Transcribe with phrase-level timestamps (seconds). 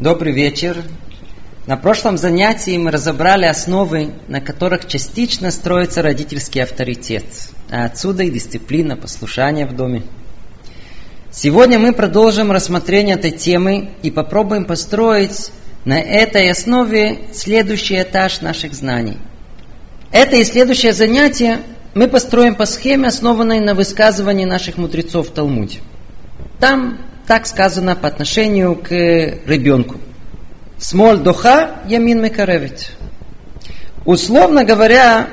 [0.00, 0.82] Добрый вечер.
[1.68, 7.24] На прошлом занятии мы разобрали основы, на которых частично строится родительский авторитет,
[7.70, 10.02] а отсюда и дисциплина, послушания в доме.
[11.30, 15.52] Сегодня мы продолжим рассмотрение этой темы и попробуем построить
[15.84, 19.18] на этой основе следующий этаж наших знаний.
[20.10, 21.60] Это и следующее занятие
[21.94, 25.78] мы построим по схеме, основанной на высказывании наших мудрецов в Талмуде.
[26.58, 29.96] Там так сказано по отношению к ребенку.
[30.78, 32.90] Смоль доха ямин мекаревит.
[34.04, 35.28] Условно говоря,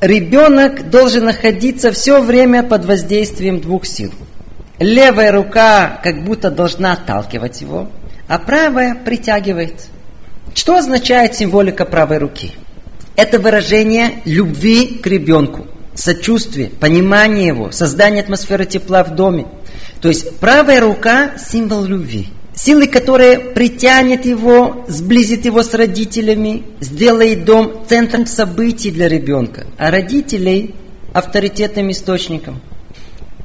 [0.00, 4.12] ребенок должен находиться все время под воздействием двух сил.
[4.78, 7.88] Левая рука как будто должна отталкивать его,
[8.28, 9.86] а правая притягивает.
[10.54, 12.52] Что означает символика правой руки?
[13.16, 19.46] Это выражение любви к ребенку, сочувствие, понимание его, создание атмосферы тепла в доме.
[20.04, 22.28] То есть правая рука– символ любви.
[22.54, 29.90] Силы, которая притянет его, сблизит его с родителями, сделает дом центром событий для ребенка, а
[29.90, 30.74] родителей–
[31.14, 32.60] авторитетным источником.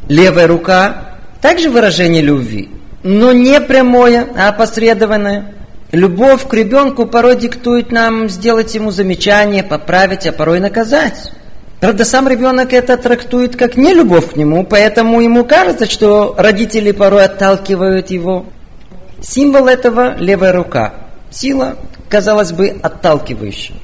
[0.09, 2.67] Левая рука– также выражение любви,
[3.03, 5.55] но не прямое, а опосредованное.
[5.93, 11.31] Любовь к ребенку порой диктует нам сделать ему замечание, поправить, а порой наказать.
[11.79, 16.91] Правда, сам ребенок это трактует как не любовь к нему, поэтому ему кажется, что родители
[16.91, 18.47] порой отталкивают его.
[19.21, 20.93] Символ этого– левая рука.
[21.31, 21.77] Сила,
[22.09, 23.75] казалось бы, отталкивающая.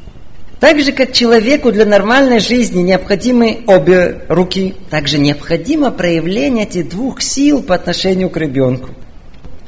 [0.59, 7.21] Так же, как человеку для нормальной жизни необходимы обе руки, также необходимо проявление этих двух
[7.21, 8.89] сил по отношению к ребенку.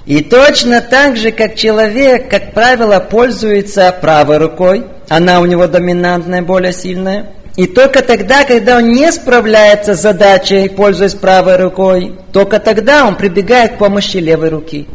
[0.05, 6.42] И точно так же, как человек, как правило, пользуется правой рукой, она у него доминантная,
[6.42, 7.28] более сильная,
[7.58, 13.16] и только тогда, когда он не справляется с задачей, пользуясь правой рукой, только тогда он
[13.16, 14.88] прибегает к помощи левой руки.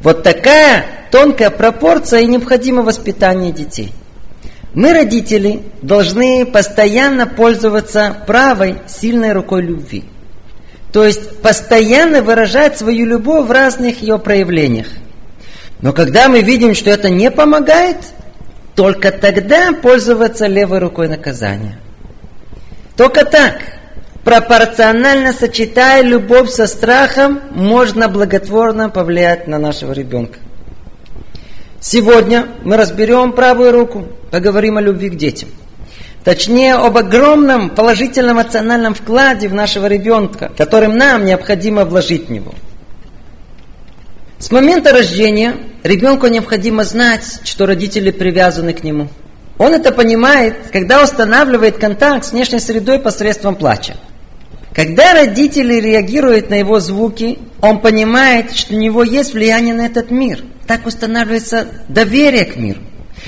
[0.00, 3.92] Вот такая тонкая пропорция и необходимо воспитание детей.
[4.74, 10.02] Мы, родители, должны постоянно пользоваться правой сильной рукой любви.
[10.92, 14.88] То есть постоянно выражать свою любовь в разных ее проявлениях.
[15.80, 17.98] Но когда мы видим, что это не помогает,
[18.74, 21.78] только тогда пользоваться левой рукой наказания.
[22.96, 23.62] Только так,
[24.24, 30.38] пропорционально сочетая любовь со страхом, можно благотворно повлиять на нашего ребенка.
[31.80, 35.48] Сегодня мы разберем правую руку, поговорим о любви к детям.
[36.22, 42.54] Точнее, об огромном положительном эмоциональном вкладе в нашего ребенка, которым нам необходимо вложить в него.
[44.38, 49.08] С момента рождения ребенку необходимо знать, что родители привязаны к нему–
[49.58, 53.94] он это понимает, когда устанавливает контакт с внешней средой посредством плача.
[54.74, 60.10] Когда родители реагируют на его звуки, он понимает, что у него есть влияние на этот
[60.10, 60.42] мир.
[60.66, 62.80] Так устанавливается доверие к миру.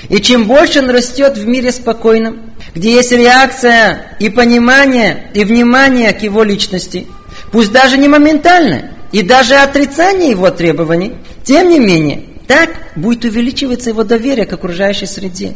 [0.09, 6.13] И чем больше он растет в мире спокойном, где есть реакция и понимание, и внимание
[6.13, 7.07] к его личности,
[7.51, 13.89] пусть даже не моментальное, и даже отрицание его требований, тем не менее, так будет увеличиваться
[13.89, 15.53] его доверие к окружающей среде.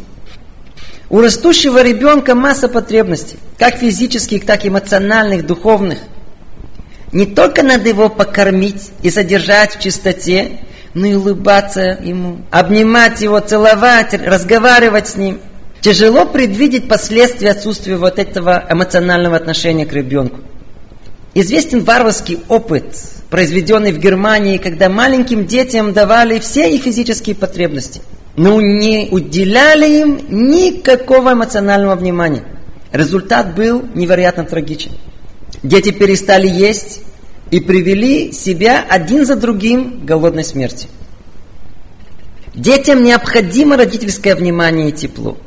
[1.09, 5.97] У растущего ребенка масса потребностей, как физических, так и эмоциональных, духовных.
[7.11, 10.59] Не только надо его покормить и содержать в чистоте,
[10.93, 15.39] но и улыбаться ему, обнимать его, целовать, разговаривать с ним.
[15.81, 20.41] Тяжело предвидеть последствия отсутствия вот этого эмоционального отношения к ребенку.
[21.33, 22.95] Известен варварский опыт,
[23.31, 28.01] произведенный в Германии, когда маленьким детям давали все их физические потребности–
[28.39, 32.45] но не уделяли им никакого эмоционального внимания.
[32.93, 34.91] Результат был невероятно трагичен.
[35.61, 37.01] Дети перестали есть
[37.51, 40.87] и привели себя один за другим к голодной смерти.
[42.55, 45.37] Детям необходимо родительское внимание и тепло.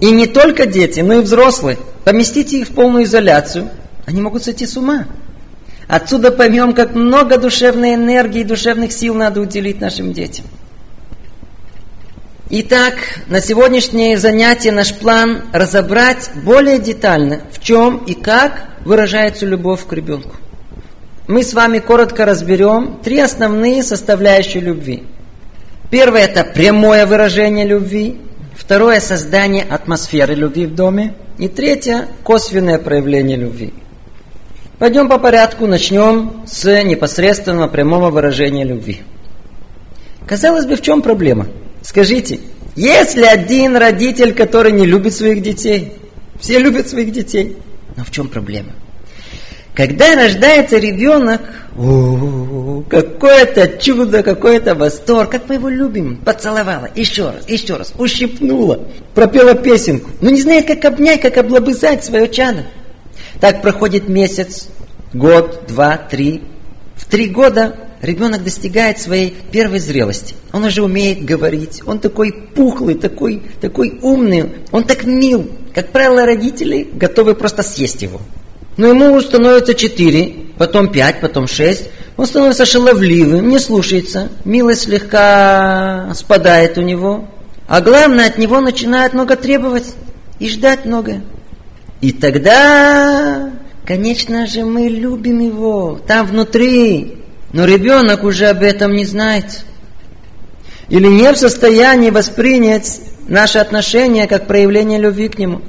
[0.00, 1.78] И не только дети, но и взрослые.
[2.04, 3.70] Поместите их в полную изоляцию,
[4.04, 5.06] они могут сойти с ума.
[5.88, 10.44] Отсюда поймем, как много душевной энергии и душевных сил надо уделить нашим детям.
[12.54, 12.96] Итак,
[13.28, 19.92] на сегодняшнее занятие наш план разобрать более детально, в чем и как выражается любовь к
[19.94, 20.36] ребенку.
[21.28, 25.04] Мы с вами коротко разберем три основные составляющие любви.
[25.90, 28.20] Первое– это прямое выражение любви.
[28.54, 31.14] Второе– создание атмосферы любви в доме.
[31.38, 33.72] И третье– косвенное проявление любви.
[34.78, 39.00] Пойдем по порядку, начнем с непосредственного прямого выражения любви.
[40.26, 41.46] Казалось бы, в чем проблема–
[41.82, 42.40] Скажите,
[42.76, 45.94] есть ли один родитель, который не любит своих детей?
[46.40, 47.56] Все любят своих детей.
[47.96, 48.72] Но в чем проблема?
[49.74, 51.40] Когда рождается ребенок,
[52.90, 56.18] какое-то чудо, какой-то восторг, как мы его любим.
[56.18, 60.10] Поцеловала, еще раз, еще раз, ущипнула, пропела песенку.
[60.20, 62.66] Но не знает, как обнять, как облобызать свое чадо.
[63.40, 64.68] Так проходит месяц,
[65.14, 66.42] год, два, три.
[66.96, 70.34] В три года ребенок достигает своей первой зрелости.
[70.52, 71.82] Он уже умеет говорить.
[71.86, 74.50] Он такой пухлый, такой, такой умный.
[74.72, 75.50] Он так мил.
[75.74, 78.20] Как правило, родители готовы просто съесть его.
[78.76, 81.88] Но ему становится четыре, потом пять, потом шесть.
[82.16, 84.28] Он становится шаловливым, не слушается.
[84.44, 87.28] Милость слегка спадает у него.
[87.68, 89.94] А главное, от него начинают много требовать
[90.38, 91.22] и ждать многое.
[92.00, 93.50] И тогда,
[93.86, 97.21] конечно же, мы любим его там внутри.
[97.52, 99.64] Но ребенок уже об этом не знает.
[100.88, 105.62] Или не в состоянии воспринять наше отношение как проявление любви к нему.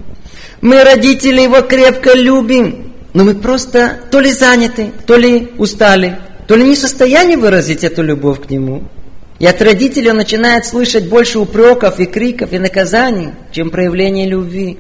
[0.62, 6.56] Мы, родители, его крепко любим, но мы просто то ли заняты, то ли устали, то
[6.56, 8.84] ли не в состоянии выразить эту любовь к нему.
[9.40, 14.78] И от родителей он начинает слышать больше упреков и криков и наказаний, чем проявление любви.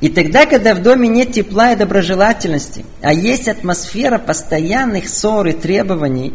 [0.00, 5.52] И тогда, когда в доме нет тепла и доброжелательности, а есть атмосфера постоянных ссор и
[5.52, 6.34] требований,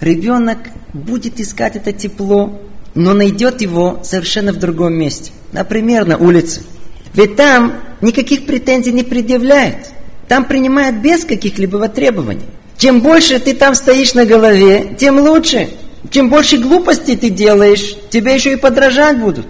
[0.00, 0.58] ребенок
[0.92, 2.60] будет искать это тепло,
[2.94, 5.32] но найдет его совершенно в другом месте.
[5.52, 6.62] Например, на улице.
[7.12, 9.88] Ведь там никаких претензий не предъявляет.
[10.28, 12.46] Там принимают без каких-либо требований.
[12.78, 15.68] Чем больше ты там стоишь на голове, тем лучше.
[16.10, 19.46] Чем больше глупостей ты делаешь, тебе еще и подражать будут.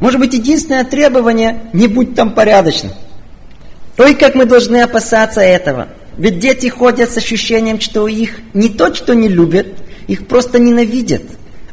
[0.00, 2.92] Может быть, единственное требование– не будь там порядочным.
[3.98, 5.88] Ой, как мы должны опасаться этого.
[6.16, 9.66] Ведь дети ходят с ощущением, что их не то, что не любят,
[10.08, 11.22] их просто ненавидят.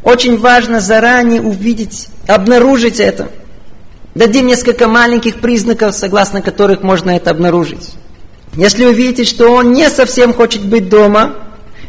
[0.03, 3.29] Очень важно заранее увидеть, обнаружить это.
[4.13, 7.91] Дадим несколько маленьких признаков, согласно которых можно это обнаружить.
[8.56, 11.35] Если вы видите, что он не совсем хочет быть дома,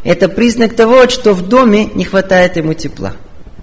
[0.04, 3.14] это признак того, что в доме не хватает ему тепла.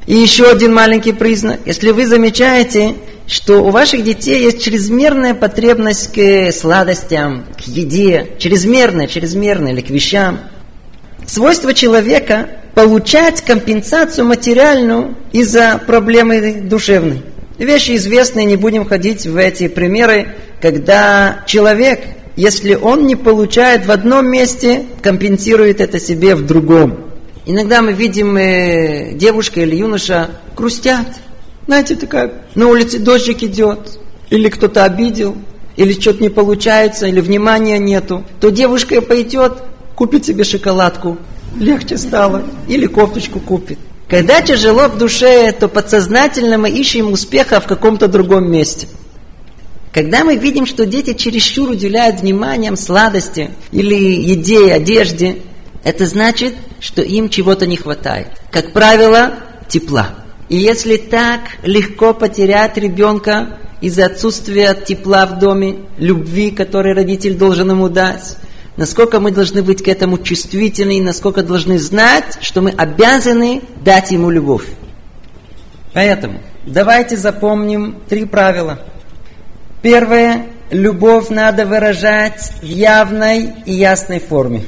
[0.07, 1.61] И еще один маленький признак.
[1.65, 2.95] Если вы замечаете,
[3.27, 9.89] что у ваших детей есть чрезмерная потребность к сладостям, к еде, чрезмерная, чрезмерная или к
[9.89, 10.39] вещам.
[11.25, 17.23] Свойство человека получать компенсацию материальную из-за проблемы душевной.
[17.57, 22.01] Вещи известные, не будем ходить в эти примеры, когда человек
[22.35, 27.11] если он не получает в одном месте, компенсирует это себе в другом.
[27.45, 31.07] Иногда мы видим э, девушка или юноша грустят.
[31.67, 33.99] Знаете, такая, на улице дождик идет,
[34.29, 35.35] или кто-то обидел,
[35.75, 39.63] или что-то не получается, или внимания нету, то девушка пойдет,
[39.95, 41.17] купит себе шоколадку,
[41.59, 43.77] легче стало, или кофточку купит.
[44.07, 48.87] Когда тяжело в душе, то подсознательно мы ищем успеха в каком-то другом месте–
[49.95, 55.37] когда мы видим, что дети чересчур уделяют вниманием сладости или еде, одежде,
[55.85, 58.27] это значит, что им чего-то не хватает.
[58.51, 59.35] Как правило,
[59.69, 60.09] тепла.
[60.49, 67.71] И если так легко потерять ребенка из-за отсутствия тепла в доме, любви, которую родитель должен
[67.71, 68.35] ему дать,
[68.75, 74.11] насколько мы должны быть к этому чувствительны, и насколько должны знать, что мы обязаны дать
[74.11, 74.65] ему любовь.
[75.93, 78.79] Поэтому давайте запомним три правила–
[79.85, 80.47] Первое.
[80.71, 84.63] Любовь надо выражать в явной и ясной форме.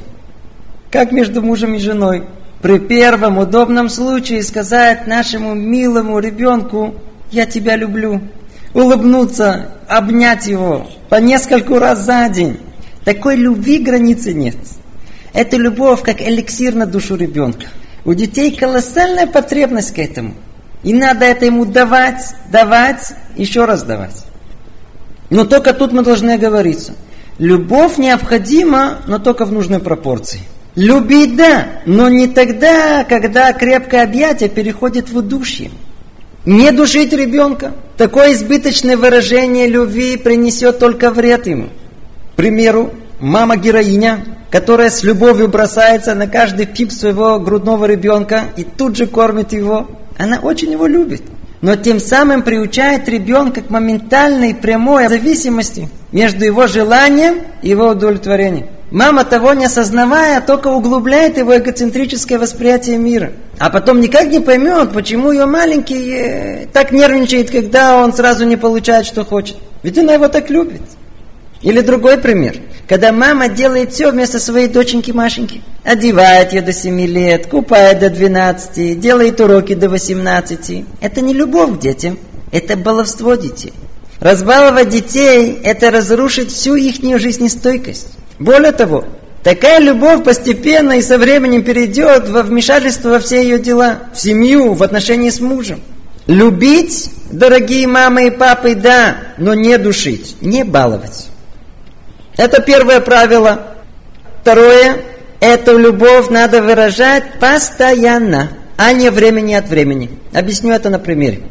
[0.90, 2.24] Как между мужем и женой.
[2.62, 6.94] При первом удобном случае сказать нашему милому ребенку
[7.30, 8.22] «Я тебя люблю».
[8.74, 12.58] Улыбнуться, обнять его по нескольку раз за день.
[13.04, 14.56] Такой любви границы нет.
[15.32, 17.66] Это любовь как эликсир на душу ребенка.
[18.04, 20.34] У детей колоссальная потребность к этому.
[20.82, 24.24] И надо это ему давать, давать, еще раз давать.
[25.30, 26.94] Но только тут мы должны оговориться.
[27.38, 30.40] Любовь необходима, но только в нужной пропорции.
[30.78, 35.72] Любить да, но не тогда, когда крепкое объятие переходит в удушье.
[36.44, 37.72] Не душить ребенка.
[37.96, 41.70] Такое избыточное выражение любви принесет только вред ему.
[42.32, 48.96] К примеру, мама-героиня, которая с любовью бросается на каждый пип своего грудного ребенка и тут
[48.96, 51.22] же кормит его, она очень его любит
[51.60, 58.68] но тем самым приучает ребенка к моментальной прямой зависимости между его желанием и его удовлетворением.
[58.90, 63.32] Мама того не осознавая, только углубляет его эгоцентрическое восприятие мира.
[63.58, 68.56] А потом никак не поймет, почему ее маленький э, так нервничает, когда он сразу не
[68.56, 69.56] получает, что хочет.
[69.82, 70.80] Ведь она его так любит.
[71.60, 72.56] Или другой пример.
[72.88, 75.60] Когда мама делает все вместо своей доченьки Машеньки.
[75.84, 80.84] Одевает ее до 7 лет, купает до 12, делает уроки до 18.
[81.02, 82.18] Это не любовь к детям,
[82.52, 83.74] это баловство детей.
[84.20, 88.08] Разбаловать детей– это разрушить всю их жизнестойкость.
[88.38, 89.04] Более того,
[89.42, 94.74] Такая любовь постепенно и со временем перейдет во вмешательство во все ее дела, в семью,
[94.74, 95.80] в отношении с мужем.
[96.26, 101.28] Любить, дорогие мамы и папы, да, но не душить, не баловать.
[102.36, 103.74] Это первое правило.
[104.42, 104.98] Второе,
[105.40, 110.10] эту любовь надо выражать постоянно, а не времени от времени.
[110.34, 111.42] Объясню это на примере.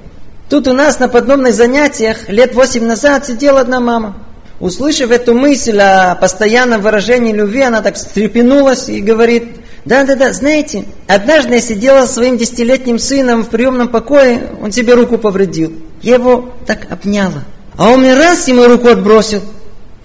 [0.50, 4.27] Тут у нас на подобных занятиях лет восемь назад сидела одна мама.
[4.60, 9.50] Услышав эту мысль о постоянном выражении любви, она так встрепенулась и говорит,
[9.86, 15.18] да-да-да, знаете, однажды я сидела со своим десятилетним сыном в приемном покое, он себе руку
[15.18, 15.74] повредил.
[16.02, 17.44] Я его так обняла.
[17.78, 19.42] А он мне раз ему руку отбросил.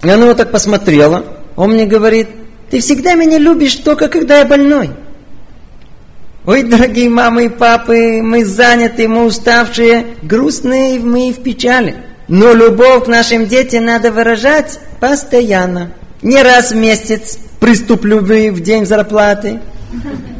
[0.03, 1.25] И она его так посмотрела.
[1.55, 2.27] Он мне говорит,
[2.69, 4.91] ты всегда меня любишь только когда я больной.
[6.45, 11.95] Ой, дорогие мамы и папы, мы заняты, мы уставшие, грустные мы в печали.
[12.27, 15.91] Но любовь к нашим детям надо выражать постоянно.
[16.21, 19.59] Не раз в месяц, приступ любви в день зарплаты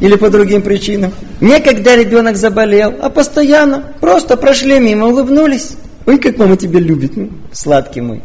[0.00, 1.12] или по другим причинам.
[1.40, 3.92] Не когда ребенок заболел, а постоянно.
[4.00, 5.76] Просто прошли мимо, улыбнулись.
[6.06, 8.22] Ой, как мама тебя любит, ну, сладкий мой.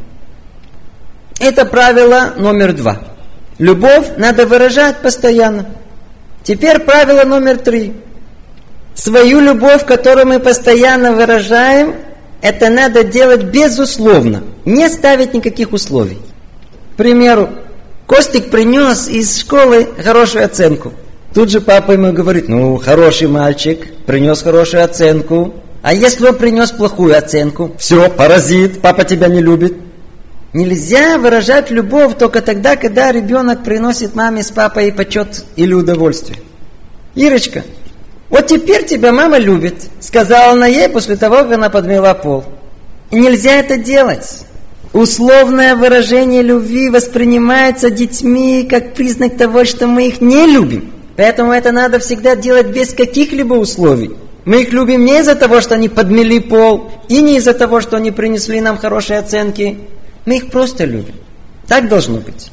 [1.39, 2.99] Это правило номер два.
[3.57, 5.67] Любовь надо выражать постоянно.
[6.43, 7.93] Теперь правило номер три.
[8.95, 11.95] Свою любовь, которую мы постоянно выражаем,
[12.41, 16.19] это надо делать безусловно, не ставить никаких условий.
[16.93, 17.49] К примеру,
[18.05, 20.93] Костик принес из школы хорошую оценку.
[21.33, 25.53] Тут же папа ему говорит, ну, хороший мальчик, принес хорошую оценку.
[25.81, 27.75] А если он принес плохую оценку?
[27.77, 29.75] Все, паразит, папа тебя не любит.
[30.53, 36.39] Нельзя выражать любовь только тогда, когда ребенок приносит маме с папой почет или удовольствие.
[37.13, 37.63] Ирочка,
[38.29, 42.43] вот теперь тебя мама любит, сказала она ей после того, как она подмела пол.
[43.11, 44.45] Нельзя это делать.
[44.93, 50.91] Условное выражение любви воспринимается детьми как признак того, что мы их не любим.
[51.15, 54.15] Поэтому это надо всегда делать без каких-либо условий.
[54.45, 57.97] Мы их любим не из-за того, что они подмели пол, и не из-за того, что
[57.97, 59.79] они принесли нам хорошие оценки.
[60.25, 61.15] Мы их просто любим.
[61.67, 62.49] Так должно быть.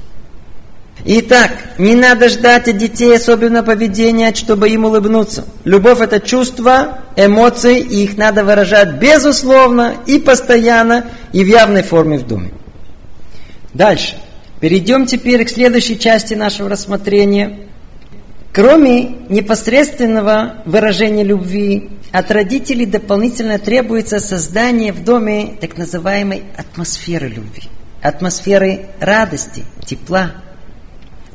[1.08, 5.44] Итак, не надо ждать от детей особенно поведения, чтобы им улыбнуться.
[5.64, 12.18] Любовь это чувство, эмоции, и их надо выражать безусловно и постоянно, и в явной форме
[12.18, 12.50] в доме.
[13.72, 14.16] Дальше.
[14.58, 17.68] Перейдем теперь к следующей части нашего рассмотрения.
[18.52, 27.64] Кроме непосредственного выражения любви, от родителей дополнительно требуется создание в доме так называемой атмосферы любви,
[28.02, 30.32] атмосферы радости, тепла,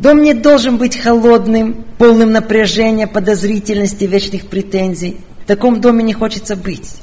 [0.01, 5.17] Дом не должен быть холодным, полным напряжения, подозрительности, вечных претензий.
[5.43, 6.95] В таком доме не хочется быть.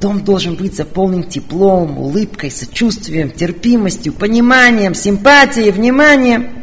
[0.00, 6.62] Дом должен быть заполнен теплом, улыбкой, сочувствием, терпимостью, пониманием, симпатией, вниманием.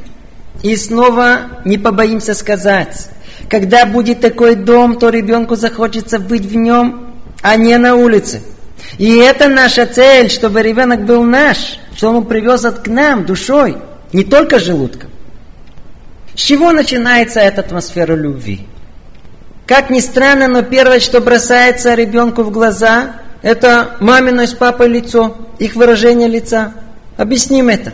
[0.63, 3.10] И снова не побоимся сказать,
[3.50, 8.41] когда будет такой дом, то ребенку захочется быть в нем, а не на улице.
[8.98, 13.75] И это наша цель, чтобы ребенок был наш, что он привез от к нам душой,
[14.13, 15.10] не только желудком.
[16.35, 18.61] С чего начинается эта атмосфера любви?
[19.65, 25.37] Как ни странно, но первое, что бросается ребенку в глаза, это мамино с папой лицо,
[25.59, 26.73] их выражение лица.
[27.17, 27.93] Объясним это.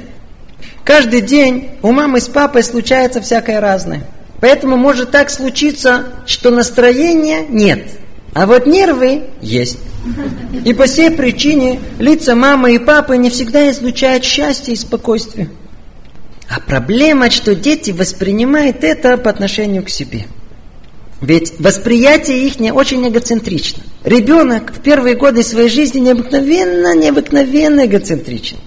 [0.84, 4.04] Каждый день у мамы с папой случается всякое разное.
[4.42, 7.84] Поэтому может так случиться, что настроения нет,
[8.34, 9.78] а вот нервы есть.
[10.66, 15.50] И по всей причине лица мамы и папы не всегда излучают счастье и спокойствие.
[16.54, 20.26] А проблема, что дети воспринимают это по отношению к себе.
[21.22, 23.84] Ведь восприятие их не очень эгоцентрично.
[24.04, 28.58] Ребенок в первые годы своей жизни необыкновенно, необыкновенно эгоцентричен.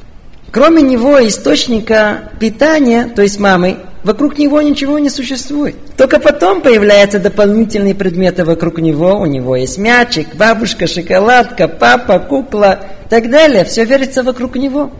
[0.50, 5.74] Кроме него источника питания, то есть мамы, вокруг него ничего не существует.
[5.98, 9.20] Только потом появляются дополнительные предметы вокруг него.
[9.20, 13.64] У него есть мячик, бабушка, шоколадка, папа, кукла и так далее.
[13.64, 14.90] Все верится вокруг него.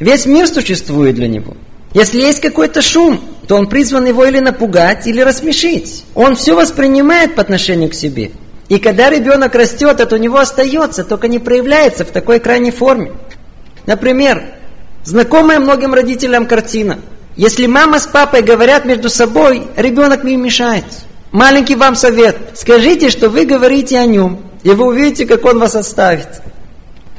[0.00, 1.54] Весь мир существует для него.
[1.94, 6.04] Если есть какой-то шум, то он призван его или напугать, или рассмешить.
[6.14, 8.32] Он все воспринимает по отношению к себе.
[8.68, 13.12] И когда ребенок растет, это у него остается, только не проявляется в такой крайней форме.
[13.86, 14.42] Например,
[15.04, 16.98] знакомая многим родителям картина.
[17.36, 20.84] Если мама с папой говорят между собой, ребенок не мешает.
[21.30, 22.36] Маленький вам совет.
[22.54, 26.28] Скажите, что вы говорите о нем, и вы увидите, как он вас оставит.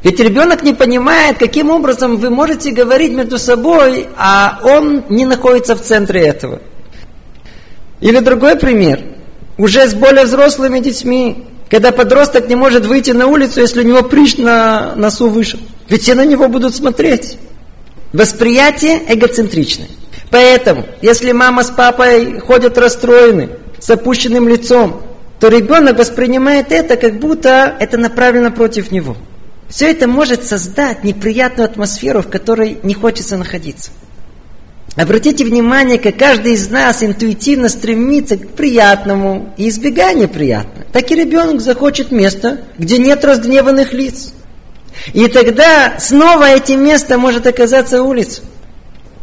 [0.05, 5.75] Ведь ребенок не понимает, каким образом вы можете говорить между собой, а он не находится
[5.75, 6.62] в центре этого.
[8.01, 9.01] Или другой пример.
[9.57, 14.03] Уже с более взрослыми детьми, когда подросток не может выйти на улицу, если у него
[14.03, 15.59] прыщ на носу вышел.
[15.89, 17.39] Ведь все на него будут смотреть.
[18.13, 19.88] Восприятие эгоцентричное.
[20.29, 25.01] Поэтому, если мама с папой ходят расстроены, с опущенным лицом,
[25.39, 29.17] то ребенок воспринимает это, как будто это направлено против него.
[29.69, 33.91] Все это может создать неприятную атмосферу, в которой не хочется находиться.
[34.95, 40.86] Обратите внимание, как каждый из нас интуитивно стремится к приятному и избегая неприятного.
[40.93, 44.34] Так и ребенок захочет место, где нет разгневанных лиц.
[45.13, 48.43] И тогда снова этим местом может оказаться улица.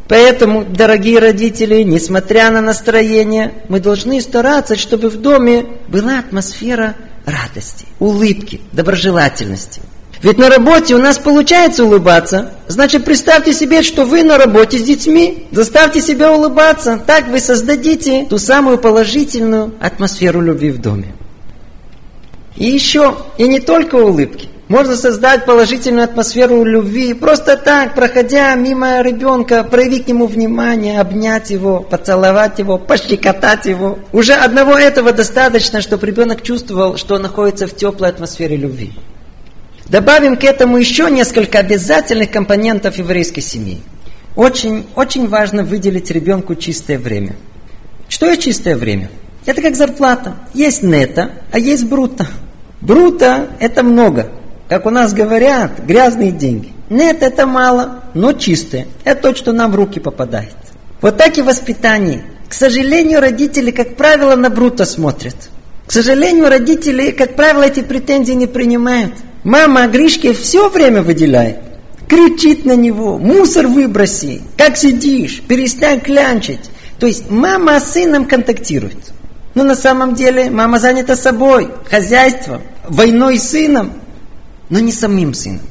[0.08, 7.87] Поэтому, дорогие родители, несмотря на настроение, мы должны стараться, чтобы в доме была атмосфера радости,
[7.99, 9.80] улыбки, доброжелательности.
[10.23, 12.52] Ведь на работе у нас получается улыбаться.
[12.69, 15.49] Значит, представьте себе, что вы на работе с детьми.
[15.50, 17.00] Заставьте себя улыбаться.
[17.05, 21.12] Так вы создадите ту самую положительную атмосферу любви в доме.
[22.55, 24.49] И еще, и не только улыбки.
[24.69, 31.50] Можно создать положительную атмосферу любви, просто так, проходя мимо ребенка, проявить к нему внимание, обнять
[31.50, 33.99] его, поцеловать его, пощекотать его.
[34.12, 38.93] Уже одного этого достаточно, чтобы ребенок чувствовал, что он находится в теплой атмосфере любви.
[39.88, 43.80] Добавим к этому еще несколько обязательных компонентов еврейской семьи.
[44.36, 47.34] Очень, очень важно выделить ребенку чистое время.
[48.08, 49.10] Что есть чистое время?
[49.44, 50.36] Это как зарплата.
[50.54, 52.26] Есть нета, а есть брута.
[52.80, 54.30] Брута– это много.
[54.68, 56.72] Как у нас говорят, грязные деньги.
[56.88, 58.86] Нет, это мало, но чистое.
[59.04, 60.54] Это то, что нам в руки попадает.
[61.00, 62.22] Вот так и воспитание.
[62.48, 65.36] К сожалению, родители, как правило, на брута смотрят.
[65.86, 69.14] К сожалению, родители, как правило, эти претензии не принимают.
[69.44, 71.58] Мама Гришке все время выделяет.
[72.08, 76.70] Кричит на него, мусор выброси, как сидишь, перестань клянчить.
[76.99, 79.12] То есть мама с сыном контактирует.
[79.54, 83.92] Но на самом деле мама занята собой, хозяйством, войной с сыном,
[84.68, 85.62] но не самим сыном.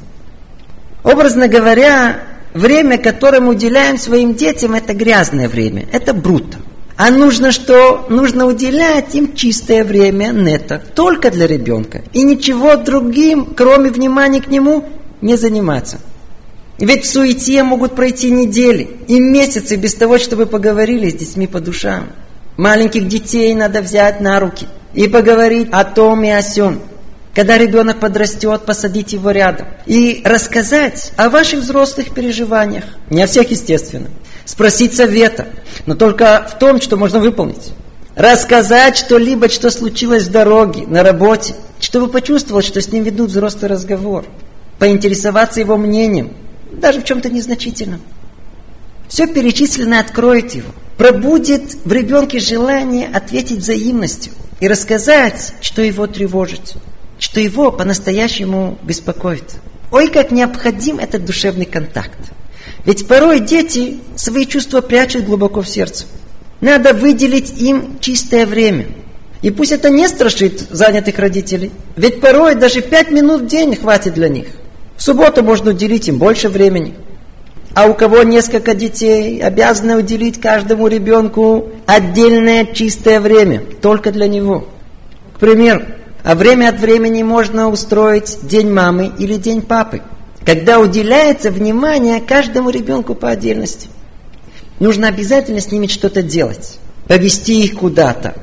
[1.04, 2.20] Образно говоря,
[2.54, 6.58] время, которое мы уделяем своим детям, это грязное время, это бруто.
[7.04, 8.06] А нужно что?
[8.10, 12.04] Нужно уделять им чистое время нета, только для ребенка.
[12.14, 14.86] И ничего другим, кроме внимания к нему,
[15.20, 15.98] не заниматься.
[16.78, 21.60] Ведь в суете могут пройти недели и месяцы без того, чтобы поговорили с детьми по
[21.60, 22.10] душам.
[22.56, 26.84] Маленьких детей надо взять на руки и поговорить о том и о сем.
[27.34, 32.84] Когда ребенок подрастет, посадить его рядом и рассказать о ваших взрослых переживаниях.
[33.10, 34.10] Не о всех, естественно
[34.52, 35.48] спросить совета,
[35.86, 37.72] но только в том, что можно выполнить.
[38.18, 43.72] Рассказать что-либо, что случилось в дороге, на работе, чтобы почувствовал, что с ним ведут взрослый
[43.72, 44.26] разговор.
[44.78, 46.34] Поинтересоваться его мнением,
[46.70, 48.02] даже в чем-то незначительном.
[49.08, 50.70] Все перечисленное откроет его.
[50.98, 56.74] Пробудет в ребенке желание ответить взаимностью и рассказать, что его тревожит,
[57.20, 59.56] что его по-настоящему беспокоит.
[59.92, 62.20] Ой, как необходим этот душевный контакт.
[62.86, 66.06] Ведь порой дети свои чувства прячут глубоко в сердце.
[66.62, 68.88] Надо выделить им чистое время.
[69.42, 71.72] И пусть это не страшит занятых родителей.
[71.96, 74.48] Ведь порой даже пять минут в день хватит для них.
[74.96, 76.94] В субботу можно уделить им больше времени.
[77.74, 84.68] А у кого несколько детей, обязаны уделить каждому ребенку отдельное чистое время, только для него.
[85.36, 85.84] К примеру,
[86.24, 90.02] а время от времени можно устроить день мамы или день папы
[90.46, 93.90] когда уделяется внимание каждому ребенку по отдельности.
[94.80, 96.80] Нужно обязательно с ними что-то делать.
[97.08, 98.36] Повести их куда-то.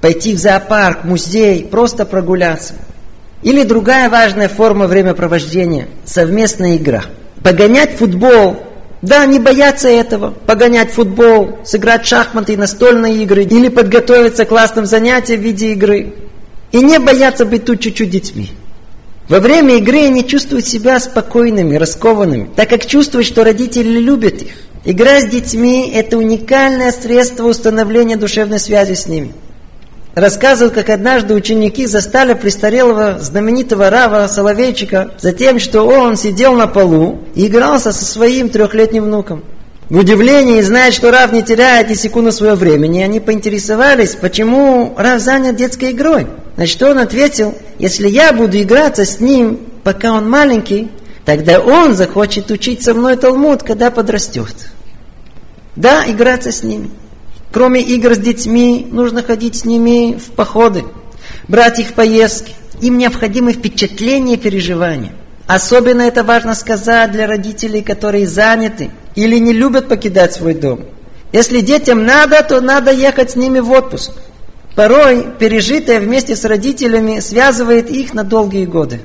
[0.00, 2.74] Пойти в зоопарк, музей, просто прогуляться.
[3.42, 7.04] Или другая важная форма времяпровождения– совместная игра.
[7.42, 8.56] Погонять футбол.
[9.02, 10.30] Да, не бояться этого.
[10.30, 13.44] Погонять футбол, сыграть шахматы и настольные игры.
[13.44, 16.14] Или подготовиться к классным занятиям в виде игры.
[16.72, 18.50] И не бояться быть тут чуть-чуть детьми.
[19.28, 24.52] Во время игры они чувствуют себя спокойными, раскованными, так как чувствуют, что родители любят их.
[24.84, 29.32] Игра с детьми– это уникальное средство установления душевной связи с ними.
[30.14, 36.66] Рассказывают, как однажды ученики застали престарелого знаменитого Рава Соловейчика за тем, что он сидел на
[36.66, 39.42] полу и игрался со своим трехлетним внуком.
[39.94, 45.20] В удивлении, зная, что Рав не теряет ни секунды своего времени, они поинтересовались, почему Рав
[45.20, 46.26] занят детской игрой.
[46.56, 50.90] На что он ответил, если я буду играться с ним, пока он маленький,
[51.24, 54.72] тогда он захочет учить со мной Талмуд, когда подрастет.
[55.76, 56.90] Да, играться с ними.
[57.52, 60.82] Кроме игр с детьми, нужно ходить с ними в походы,
[61.46, 62.52] брать их поездки.
[62.80, 65.12] Им необходимы впечатления и переживания.
[65.46, 70.86] Особенно это важно сказать для родителей, которые заняты или не любят покидать свой дом.
[71.32, 74.12] Если детям надо, то надо ехать с ними в отпуск.
[74.74, 79.00] Порой пережитое вместе с родителями связывает их на долгие годы.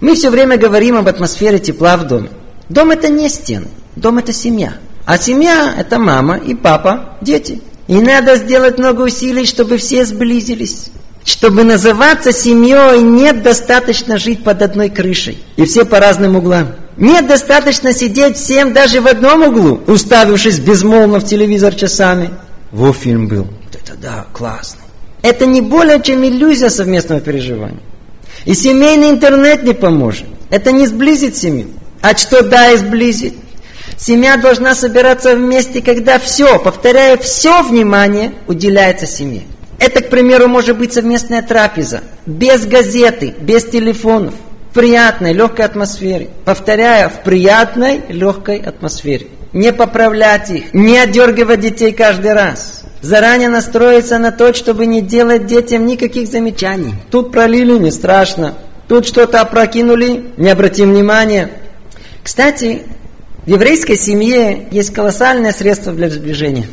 [0.00, 2.30] Мы все время говорим об атмосфере тепла в доме.
[2.68, 4.74] Дом это не стены, дом это семья.
[5.04, 7.60] А семья– это мама и папа, дети.
[7.86, 10.90] И надо сделать много усилий, чтобы все сблизились.
[11.28, 15.36] Чтобы называться семьей, нет достаточно жить под одной крышей.
[15.56, 16.68] И все по разным углам.
[16.96, 22.30] Нет достаточно сидеть всем даже в одном углу, уставившись безмолвно в телевизор часами.
[22.72, 23.46] Во фильм был.
[23.74, 24.80] Это да, классный.
[25.20, 27.82] Это не более чем иллюзия совместного переживания.
[28.46, 30.24] И семейный интернет не поможет.
[30.48, 31.68] Это не сблизит семью.
[32.00, 33.34] А что да, и сблизит?
[33.98, 39.42] Семья должна собираться вместе, когда все, повторяю, все внимание уделяется семье.
[39.78, 44.34] Это, к примеру, может быть совместная трапеза, без газеты, без телефонов,
[44.70, 46.30] в приятной, легкой атмосфере.
[46.44, 49.28] Повторяю, в приятной, легкой атмосфере.
[49.52, 52.82] Не поправлять их, не отдергивать детей каждый раз.
[53.00, 56.94] Заранее настроиться на то, чтобы не делать детям никаких замечаний.
[57.10, 58.54] Тут пролили, не страшно.
[58.88, 61.50] Тут что-то опрокинули, не обратим внимания.
[62.24, 62.82] Кстати,
[63.46, 66.66] в еврейской семье есть колоссальное средство для сближения.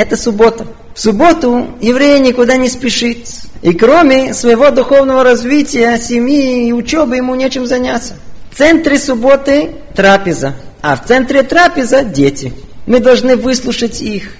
[0.00, 0.66] Это суббота.
[0.94, 3.28] В субботу еврей никуда не спешит.
[3.60, 8.14] И кроме своего духовного развития, семьи и учебы ему нечем заняться.
[8.50, 12.54] В центре субботы трапеза, а в центре трапеза дети.
[12.86, 14.30] Мы должны выслушать их.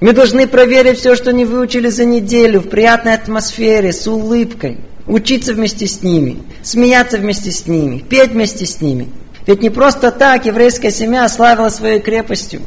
[0.00, 4.78] Мы должны проверить все, что они выучили за неделю в приятной атмосфере, с улыбкой.
[5.06, 9.06] Учиться вместе с ними, смеяться вместе с ними, петь вместе с ними.
[9.46, 12.60] Ведь не просто так еврейская семья славила своей крепостью.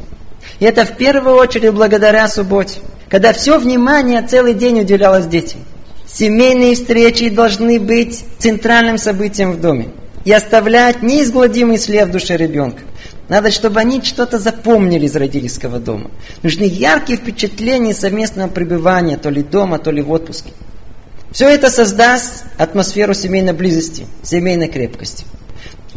[0.60, 5.60] И это в первую очередь благодаря субботе, когда все внимание целый день уделялось детям.
[6.06, 9.88] Семейные встречи должны быть центральным событием в доме
[10.24, 12.82] и оставлять неизгладимый след в душе ребенка.
[13.28, 16.10] Надо, чтобы они что-то запомнили из родительского дома.
[16.42, 20.50] Нужны яркие впечатления совместного пребывания, то ли дома, то ли в отпуске.
[21.30, 25.24] Все это создаст атмосферу семейной близости, семейной крепкости.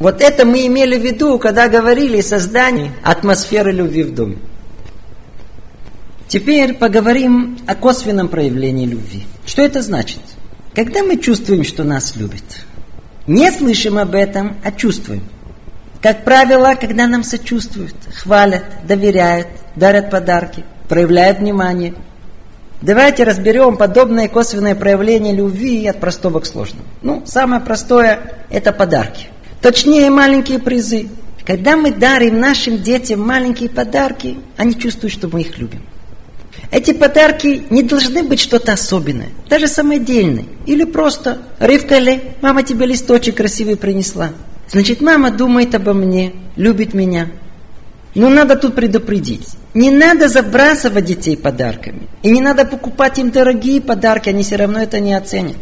[0.04, 4.36] Вот это мы имели в виду, когда говорили о создании атмосферы любви в доме.
[6.28, 9.24] Теперь поговорим о косвенном проявлении любви.
[9.46, 10.20] Что это значит?
[10.76, 12.44] Когда мы чувствуем, что нас любят,
[13.28, 15.24] не слышим об этом, а чувствуем.
[16.02, 21.94] Как правило, когда нам сочувствуют, хвалят, доверяют, дарят подарки, проявляют внимание.
[22.82, 26.84] Давайте разберем подобное косвенное проявление любви от простого к сложному.
[27.02, 29.28] Ну, самое простое– это подарки.
[29.63, 31.08] Точнее, маленькие призы.
[31.45, 35.82] Когда мы дарим нашим детям маленькие подарки, они чувствуют, что мы их любим.
[36.69, 40.43] Эти подарки не должны быть что-то особенное, даже самодельное.
[40.65, 41.97] Или просто «Ривка
[42.41, 44.32] мама тебе листочек красивый принесла».
[44.69, 47.32] Значит, мама думает обо мне, любит меня.
[48.15, 49.47] Но надо тут предупредить.
[49.73, 52.10] Не надо забрасывать детей подарками.
[52.21, 55.56] И не надо покупать им дорогие подарки, они все равно это не оценят.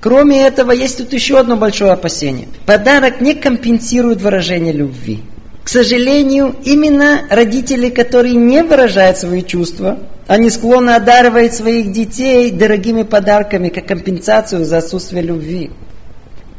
[0.00, 2.48] Кроме этого, есть тут еще одно большое опасение.
[2.64, 5.22] Подарок не компенсирует выражение любви.
[5.62, 13.02] К сожалению, именно родители, которые не выражают свои чувства, они склонны одаривать своих детей дорогими
[13.02, 15.70] подарками, как компенсацию за отсутствие любви.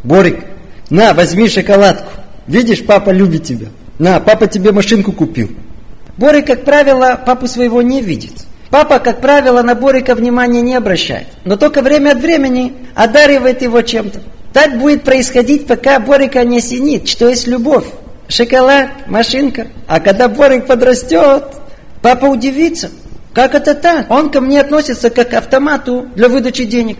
[0.04, 0.44] Борик,
[0.90, 2.12] на, возьми шоколадку.
[2.48, 3.68] Видишь, папа любит тебя.
[3.98, 5.50] На, папа тебе машинку купил.
[6.18, 8.34] Борик, как правило, папу своего не видит.
[8.72, 13.82] Папа, как правило, на Борика внимания не обращает, но только время от времени одаривает его
[13.82, 14.22] чем-то.
[14.54, 17.86] Так будет происходить, пока Борика не осенит, что есть любовь.
[18.30, 19.68] Шоколад, машинка.
[19.88, 21.44] А когда Борик подрастет,
[22.02, 22.92] папа удивится.
[23.34, 24.10] Как это так?
[24.10, 27.00] Он ко мне относится как к автомату для выдачи денег.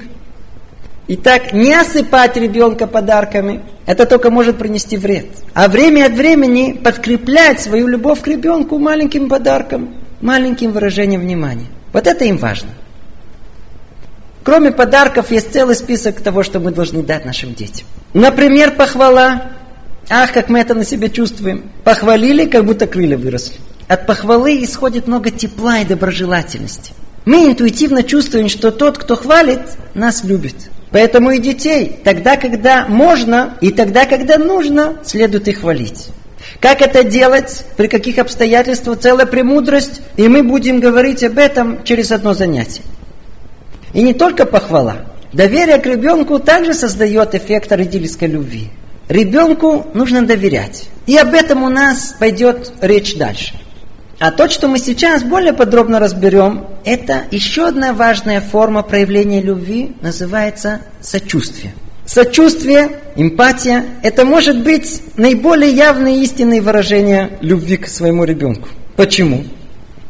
[1.08, 5.28] Итак, не осыпать ребенка подарками, это только может принести вред.
[5.54, 11.68] А время от времени подкреплять свою любовь к ребенку маленьким подарком маленьким выражением внимания.
[11.94, 12.70] Вот это им важно.
[14.44, 17.86] Кроме подарков есть целый список того, что мы должны дать нашим детям.
[18.14, 19.52] Например, похвала.
[20.10, 21.72] Ах, как мы это на себе чувствуем.
[21.84, 23.56] Похвалили, как будто крылья выросли.
[23.88, 26.94] От похвалы исходит много тепла и доброжелательности.
[27.26, 29.62] Мы интуитивно чувствуем, что тот, кто хвалит,
[29.94, 30.56] нас любит.
[30.90, 36.10] Поэтому и детей, тогда, когда можно, и тогда, когда нужно, следует их хвалить.
[36.62, 42.12] Как это делать, при каких обстоятельствах, целая премудрость, и мы будем говорить об этом через
[42.12, 42.84] одно занятие.
[43.94, 44.98] И не только похвала.
[45.34, 48.70] Доверие к ребенку также создает эффект родительской любви.
[49.10, 50.88] Ребенку нужно доверять.
[51.08, 53.56] И об этом у нас пойдет речь дальше.
[54.20, 59.96] А то, что мы сейчас более подробно разберем, это еще одна важная форма проявления любви,
[60.02, 61.74] называется сочувствие.
[62.14, 68.68] Сочувствие, эмпатия– это может быть наиболее явные истинные выражения любви к своему ребенку.
[68.98, 69.46] Почему?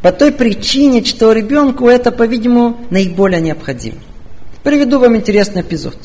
[0.02, 3.98] По той причине, что ребенку это, по-видимому, наиболее необходимо.
[4.64, 5.96] Приведу вам интересный эпизод.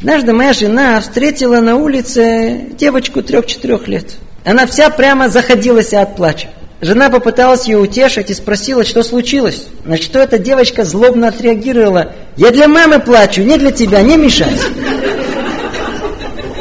[0.00, 4.16] Однажды моя жена встретила на улице девочку трех-четырех лет.
[4.44, 6.48] Она вся прямо заходилась от плача.
[6.82, 9.64] жена попыталась ее утешить и спросила, что случилось.
[9.86, 12.12] На что эта девочка злобно отреагировала.
[12.36, 14.52] Я для мамы плачу, не для тебя, не мешай.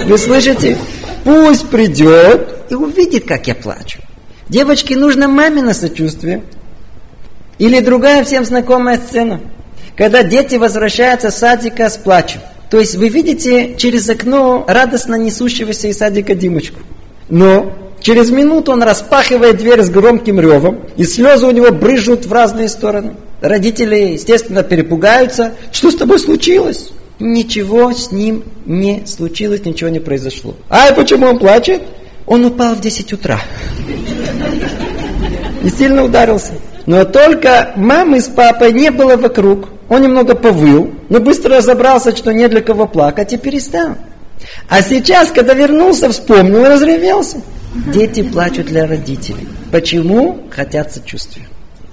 [0.05, 0.77] Вы слышите?
[1.23, 3.99] Пусть придет и увидит, как я плачу.
[4.49, 6.43] Девочке нужно мамино сочувствие.
[7.59, 9.39] Или другая всем знакомая сцена.
[9.95, 12.41] Когда дети возвращаются с садика с плачем.
[12.69, 16.79] То есть вы видите через окно радостно несущегося из садика Димочку.
[17.29, 22.33] Но через минуту он распахивает дверь с громким ревом, и слезы у него брызжут в
[22.33, 23.15] разные стороны.
[23.41, 25.53] Родители, естественно, перепугаются.
[25.71, 26.91] Что с тобой случилось?
[27.21, 30.55] Ничего с ним не случилось, ничего не произошло.
[30.69, 31.83] А почему он плачет?
[32.25, 33.39] Он упал в 10 утра.
[35.63, 36.53] И сильно ударился.
[36.87, 39.69] Но только мамы с папой не было вокруг.
[39.87, 43.97] Он немного повыл, но быстро разобрался, что не для кого плакать и перестал.
[44.67, 47.37] А сейчас, когда вернулся, вспомнил и разревелся.
[47.93, 49.47] Дети плачут для родителей.
[49.71, 50.39] Почему?
[50.49, 51.47] Хотят сочувствия.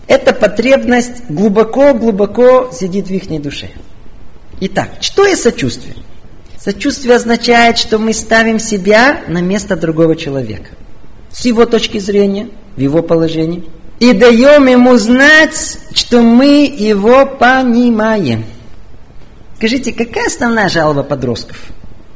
[0.06, 3.68] Эта потребность глубоко-глубоко сидит в их душе.
[4.60, 5.94] Итак, что есть сочувствие?
[6.58, 10.70] Сочувствие означает, что мы ставим себя на место другого человека.
[11.30, 13.64] С его точки зрения, в его положении.
[14.00, 18.44] И даем ему знать, что мы его понимаем.
[19.56, 21.56] Скажите, какая основная жалоба подростков?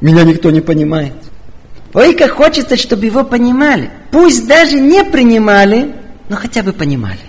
[0.00, 1.14] Меня никто не понимает.
[1.94, 3.90] Ой, как хочется, чтобы его понимали.
[4.10, 5.94] Пусть даже не принимали,
[6.28, 7.20] но хотя бы понимали.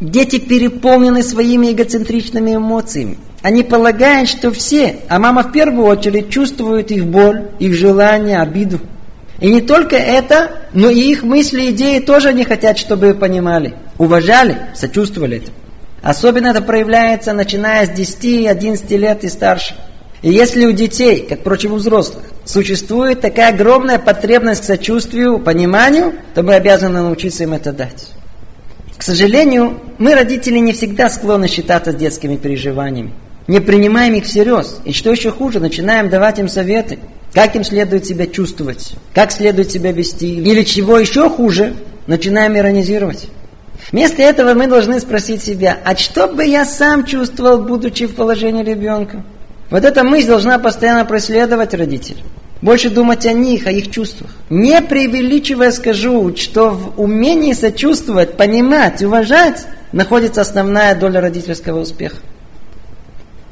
[0.00, 3.18] Дети переполнены своими эгоцентричными эмоциями.
[3.42, 8.80] Они полагают, что все, а мама в первую очередь, чувствует их боль, их желание, обиду.
[9.40, 14.58] И не только это, но и их мысли, идеи тоже они хотят, чтобы понимали, уважали,
[14.74, 15.50] сочувствовали это.
[16.02, 19.74] Особенно это проявляется, начиная с 10-11 лет и старше.
[20.20, 26.12] И если у детей, как, впрочем, у взрослых, существует такая огромная потребность к сочувствию, пониманию,
[26.34, 28.08] то мы обязаны научиться им это дать.
[28.98, 33.14] К сожалению, мы, родители, не всегда склонны считаться детскими переживаниями
[33.46, 34.80] не принимаем их всерьез.
[34.84, 36.98] И что еще хуже, начинаем давать им советы,
[37.32, 40.36] как им следует себя чувствовать, как следует себя вести.
[40.36, 41.74] Или чего еще хуже,
[42.06, 43.28] начинаем иронизировать.
[43.92, 48.62] Вместо этого мы должны спросить себя, а что бы я сам чувствовал, будучи в положении
[48.62, 49.24] ребенка?
[49.70, 52.22] Вот эта мысль должна постоянно преследовать родителей.
[52.60, 54.30] Больше думать о них, о их чувствах.
[54.50, 62.16] Не преувеличивая скажу, что в умении сочувствовать, понимать, уважать находится основная доля родительского успеха.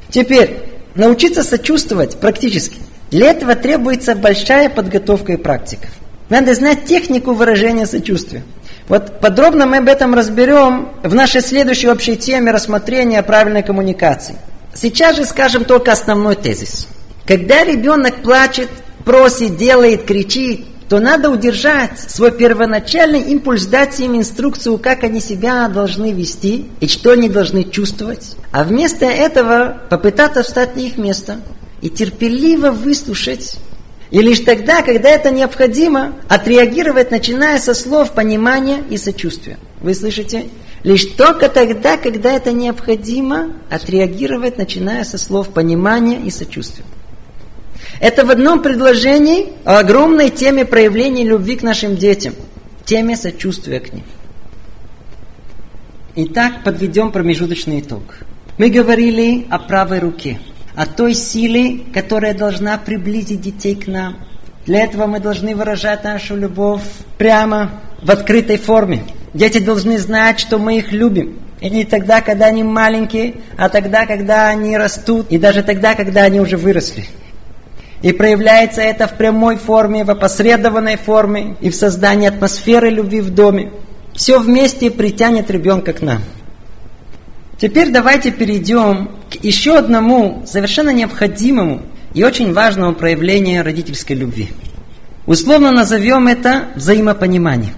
[0.09, 0.57] Теперь,
[0.95, 2.77] научиться сочувствовать практически.
[3.11, 5.87] Для этого требуется большая подготовка и практика.
[6.29, 8.43] Надо знать технику выражения сочувствия.
[8.87, 14.35] Вот подробно мы об этом разберем в нашей следующей общей теме рассмотрения правильной коммуникации.
[14.73, 16.87] Сейчас же скажем только основной тезис.
[17.25, 18.69] Когда ребенок плачет,
[19.05, 25.67] просит, делает, кричит, то надо удержать свой первоначальный импульс, дать им инструкцию, как они себя
[25.67, 28.35] должны вести и что они должны чувствовать.
[28.51, 31.41] А вместо этого попытаться встать на их место
[31.81, 33.57] и терпеливо выслушать.
[34.09, 39.59] И лишь тогда, когда это необходимо, отреагировать, начиная со слов понимания и сочувствия.
[39.81, 40.45] Вы слышите?
[40.81, 46.85] Лишь только тогда, когда это необходимо, отреагировать, начиная со слов понимания и сочувствия.
[47.99, 52.33] Это в одном предложении о огромной теме проявления любви к нашим детям,
[52.85, 54.05] теме сочувствия к ним.
[56.15, 58.03] Итак, подведем промежуточный итог.
[58.57, 60.39] Мы говорили о правой руке,
[60.75, 64.17] о той силе, которая должна приблизить детей к нам.
[64.65, 66.81] Для этого мы должны выражать нашу любовь
[67.17, 69.03] прямо в открытой форме.
[69.33, 71.39] Дети должны знать, что мы их любим.
[71.61, 76.23] И не тогда, когда они маленькие, а тогда, когда они растут, и даже тогда, когда
[76.23, 77.05] они уже выросли.
[78.01, 83.31] И проявляется это в прямой форме, в опосредованной форме и в создании атмосферы любви в
[83.31, 83.71] доме.
[84.13, 86.21] Все вместе притянет ребенка к нам.
[87.59, 91.81] Теперь давайте перейдем к еще одному совершенно необходимому
[92.13, 94.49] и очень важному проявлению родительской любви.
[95.25, 97.73] Условно назовем это взаимопонимание.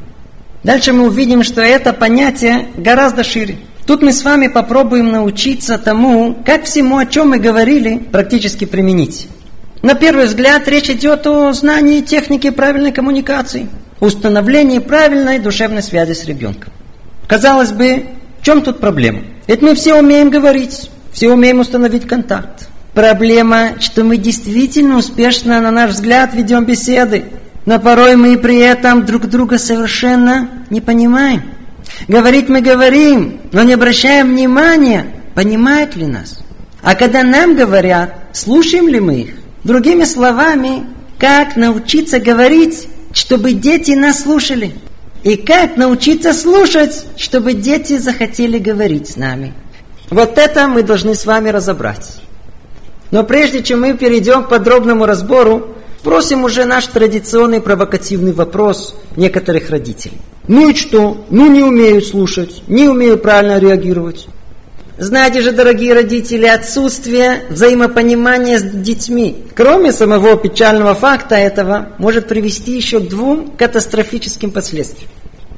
[0.63, 3.57] Дальше мы увидим, что это понятие гораздо шире.
[3.87, 9.27] Тут мы с вами попробуем научиться тому, как всему, о чем мы говорили, практически применить.
[9.81, 13.67] На первый взгляд речь идет о знании техники правильной коммуникации,
[13.99, 16.71] установлении правильной душевной связи с ребенком.
[17.27, 18.05] Казалось бы,
[18.39, 19.21] в чем тут проблема?
[19.47, 22.69] Ведь мы все умеем говорить, все умеем установить контакт.
[22.93, 27.25] Проблема, что мы действительно успешно, на наш взгляд, ведем беседы,
[27.65, 31.41] но порой мы при этом друг друга совершенно не понимаем.
[32.07, 36.39] Говорить мы говорим, но не обращаем внимания, понимают ли нас.
[36.83, 39.40] А когда нам говорят, слушаем ли мы их?
[39.63, 40.85] Другими словами,
[41.19, 44.73] как научиться говорить, чтобы дети нас слушали.
[45.23, 49.53] и как научиться слушать, чтобы дети захотели говорить с нами.
[50.09, 52.21] Вот это мы должны с вами разобрать.
[53.11, 59.69] Но прежде чем мы перейдем к подробному разбору, спросим уже наш традиционный провокативный вопрос некоторых
[59.69, 60.17] родителей.
[60.47, 61.23] Ну и что?
[61.29, 64.27] Ну не умеют слушать, не умеют правильно реагировать.
[65.01, 72.75] Знаете же, дорогие родители, отсутствие взаимопонимания с детьми, кроме самого печального факта этого, может привести
[72.75, 75.09] еще к двум катастрофическим последствиям.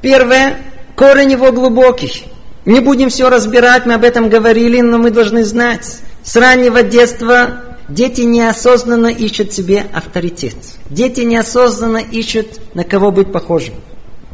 [0.02, 0.60] Первое,
[0.96, 2.24] корень его глубокий.
[2.64, 5.98] Не будем все разбирать, мы об этом говорили, но мы должны знать.
[6.24, 10.56] С раннего детства дети неосознанно ищут себе авторитет.
[10.90, 13.74] Дети неосознанно ищут, на кого быть похожим.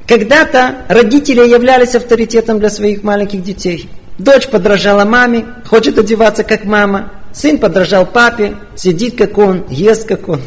[0.08, 3.89] Когда-то родители являлись авторитетом для своих маленьких детей.
[4.19, 7.13] Дочь подражала маме, хочет одеваться как мама.
[7.32, 10.41] Сын подражал папе, сидит как он, ест как он.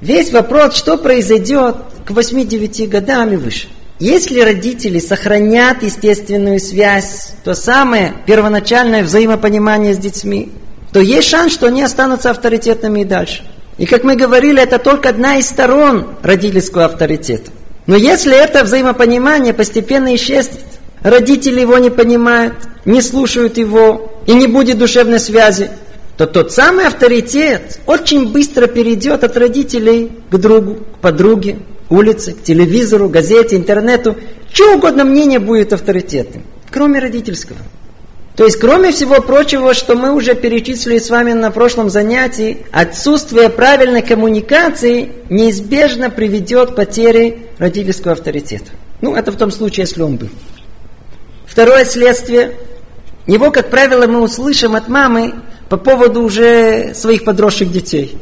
[0.00, 1.76] Весь вопрос, что произойдет
[2.06, 3.66] к 8-9 годам и выше.
[3.98, 10.52] Если родители сохранят естественную связь, то самое первоначальное взаимопонимание с детьми,
[10.92, 13.42] то есть шанс, что они останутся авторитетными и дальше.
[13.78, 17.50] И как мы говорили, это только одна из сторон родительского авторитета.
[17.86, 20.60] Но если это взаимопонимание постепенно исчезнет,
[21.02, 25.70] родители его не понимают, не слушают его, и не будет душевной связи,
[26.18, 32.42] то тот самый авторитет очень быстро перейдет от родителей к другу, к подруге, улице, к
[32.42, 34.16] телевизору, газете, интернету.
[34.52, 37.58] Что угодно мнение будет авторитетным, кроме родительского.
[38.36, 43.48] То есть, кроме всего прочего, что мы уже перечислили с вами на прошлом занятии, отсутствие
[43.48, 48.70] правильной коммуникации неизбежно приведет к потере родительского авторитета.
[49.00, 50.28] Ну, это в том случае, если он был.
[51.48, 52.56] Второе следствие.
[53.26, 55.34] Его, как правило, мы услышим от мамы
[55.68, 58.16] по поводу уже своих подросших детей.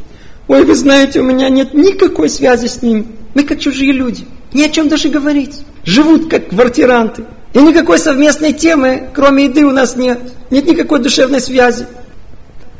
[0.48, 3.06] Ой, вы знаете, у меня нет никакой связи с ним.
[3.34, 4.26] Мы как чужие люди.
[4.52, 5.60] Ни о чем даже говорить.
[5.84, 7.24] Живут как квартиранты.
[7.52, 10.20] И никакой совместной темы, кроме еды, у нас нет.
[10.50, 11.86] Нет никакой душевной связи.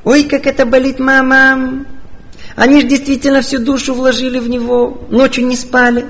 [0.05, 1.87] Ой, как это болит мама.
[2.55, 5.07] Они же действительно всю душу вложили в него.
[5.11, 6.07] Ночью не спали.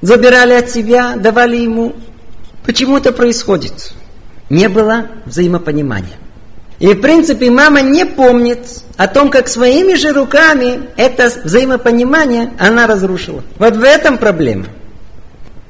[0.00, 1.94] Забирали от себя, давали ему.
[2.64, 3.92] Почему это происходит?
[4.48, 6.18] Не было взаимопонимания.
[6.78, 8.60] И в принципе мама не помнит
[8.96, 13.44] о том, как своими же руками это взаимопонимание она разрушила.
[13.58, 14.66] Вот в этом проблема.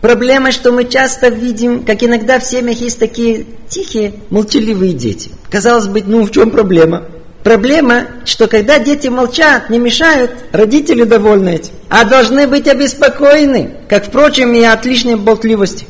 [0.00, 5.31] Проблема, что мы часто видим, как иногда в семьях есть такие тихие, молчаливые дети.
[5.50, 7.05] Казалось бы, ну в чем проблема?
[7.42, 11.72] Проблема, что когда дети молчат, не мешают, родители довольны этим.
[11.88, 15.87] А должны быть обеспокоены, как, впрочем, и от лишней болтливости.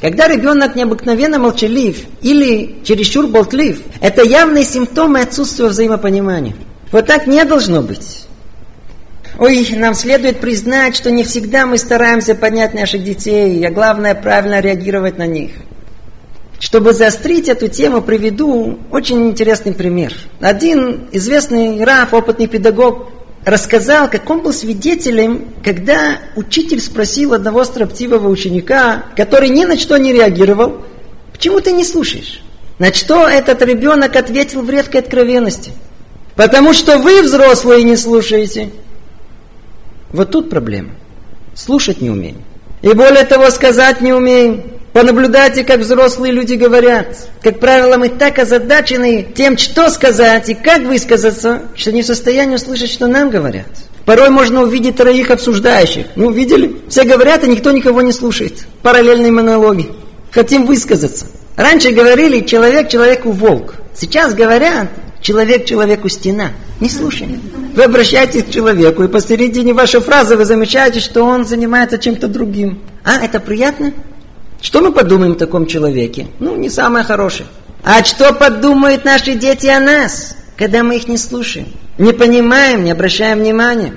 [0.00, 6.54] Когда ребенок необыкновенно молчалив или чересчур болтлив, это явные симптомы отсутствия взаимопонимания.
[6.92, 8.26] Вот так не должно быть.
[9.38, 14.60] Ой, нам следует признать, что не всегда мы стараемся поднять наших детей, а главное правильно
[14.60, 15.52] реагировать на них.
[16.60, 20.12] Чтобы заострить эту тему, приведу очень интересный пример.
[20.40, 23.10] Один известный раф, опытный педагог,
[23.44, 29.96] рассказал, как он был свидетелем, когда учитель спросил одного строптивого ученика, который ни на что
[29.96, 30.84] не реагировал,
[31.32, 32.40] почему ты не слушаешь?
[32.78, 35.72] На что этот ребенок ответил в редкой откровенности.
[36.36, 38.70] Потому что вы, взрослые, не слушаете.
[40.12, 40.90] Вот тут проблема.
[41.54, 42.44] Слушать не умеем.
[42.82, 44.77] И более того, сказать не умеем.
[44.98, 47.16] Понаблюдайте, как взрослые люди говорят.
[47.40, 52.56] Как правило, мы так озадачены тем, что сказать и как высказаться, что не в состоянии
[52.56, 53.68] услышать, что нам говорят.
[54.04, 56.06] Порой можно увидеть троих обсуждающих.
[56.16, 56.80] Ну, видели?
[56.88, 58.66] Все говорят, и никто никого не слушает.
[58.82, 59.88] Параллельные монологи.
[60.32, 61.26] Хотим высказаться.
[61.54, 63.76] Раньше говорили человек человеку волк.
[63.94, 64.88] Сейчас говорят
[65.20, 66.50] человек человеку стена.
[66.80, 67.38] Не слушай.
[67.76, 72.80] Вы обращаетесь к человеку, и посередине вашей фразы вы замечаете, что он занимается чем-то другим.
[73.04, 73.92] А, это приятно?
[74.60, 76.28] Что мы подумаем о таком человеке?
[76.40, 77.48] Ну, не самое хорошее.
[77.84, 81.68] А что подумают наши дети о нас, когда мы их не слушаем?
[81.96, 83.94] Не понимаем, не обращаем внимания.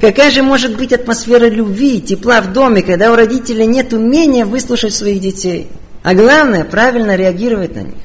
[0.00, 4.94] Какая же может быть атмосфера любви, тепла в доме, когда у родителей нет умения выслушать
[4.94, 5.68] своих детей?
[6.02, 7.96] А главное, правильно реагировать на них.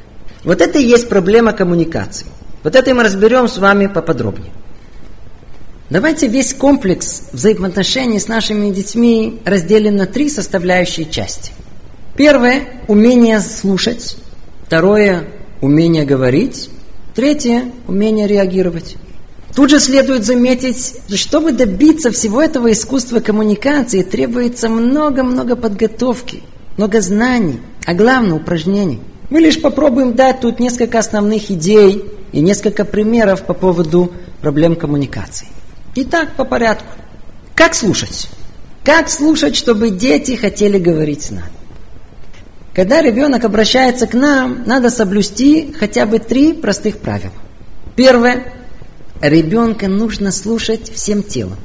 [0.43, 2.27] Вот это и есть проблема коммуникации.
[2.63, 4.51] Вот это мы разберем с вами поподробнее.
[5.89, 11.51] Давайте весь комплекс взаимоотношений с нашими детьми разделим на три составляющие части.
[12.15, 14.15] Первое– умение слушать.
[14.65, 15.25] Второе–
[15.61, 16.69] умение говорить.
[17.13, 18.95] Третье– умение реагировать.
[19.53, 26.43] Тут же следует заметить, что чтобы добиться всего этого искусства коммуникации, требуется много-много подготовки,
[26.77, 29.01] много знаний, а главное– упражнений.
[29.29, 35.47] Мы лишь попробуем дать тут несколько основных идей и несколько примеров по поводу проблем коммуникации.
[35.95, 36.87] Итак, по порядку.
[37.53, 38.27] Как слушать?
[38.83, 41.51] Как слушать, чтобы дети хотели говорить с нами?
[42.73, 47.33] Когда ребенок обращается к нам, надо соблюсти хотя бы три простых правила.
[47.95, 48.53] Первое.
[49.21, 51.57] Ребенка нужно слушать всем телом.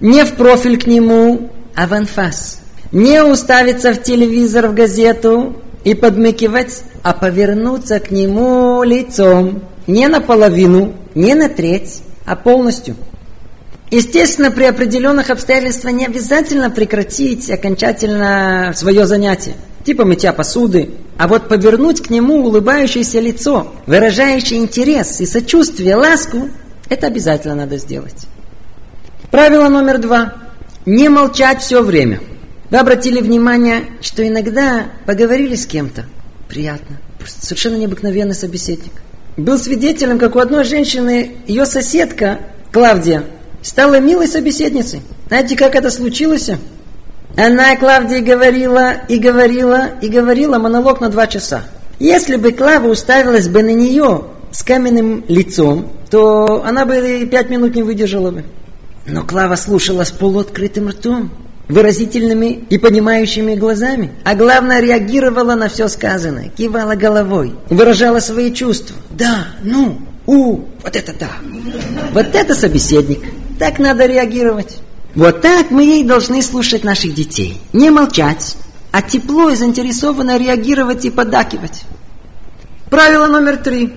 [0.00, 2.60] Не в профиль к нему, а в анфас.
[2.92, 9.62] Не уставиться в телевизор, в газету и подмыкивать, а повернуться к нему лицом.
[9.86, 12.96] Не наполовину, не на треть, а полностью–
[13.90, 21.48] Естественно, при определенных обстоятельствах не обязательно прекратить окончательно свое занятие, типа мытья посуды, а вот
[21.48, 26.48] повернуть к нему улыбающееся лицо, выражающее интерес и сочувствие, ласку,
[26.88, 28.26] это обязательно надо сделать.
[29.32, 30.34] Правило номер два.
[30.86, 32.20] Не молчать все время.
[32.70, 36.06] Вы обратили внимание, что иногда поговорили с кем-то,
[36.48, 38.92] приятно, совершенно необыкновенный собеседник.
[39.36, 42.38] Был свидетелем, как у одной женщины ее соседка,
[42.72, 43.24] Клавдия,
[43.62, 45.02] стала милой собеседницей.
[45.28, 46.50] Знаете, как это случилось?
[47.36, 51.62] Она Клавдии говорила и говорила и говорила монолог на два часа.
[51.98, 57.50] Если бы Клава уставилась бы на нее с каменным лицом, то она бы и пять
[57.50, 58.44] минут не выдержала бы.
[59.06, 61.30] Но Клава слушала с полуоткрытым ртом,
[61.68, 68.96] выразительными и понимающими глазами, а главное реагировала на все сказанное, кивала головой, выражала свои чувства.
[69.10, 71.30] Да, ну, у, вот это да.
[72.12, 73.20] Вот это собеседник.
[73.60, 74.78] Так надо реагировать.
[75.14, 77.60] Вот так мы и должны слушать наших детей.
[77.74, 78.56] Не молчать,
[78.90, 81.82] а тепло и заинтересованно реагировать и подакивать.
[82.88, 83.92] Правило номер три.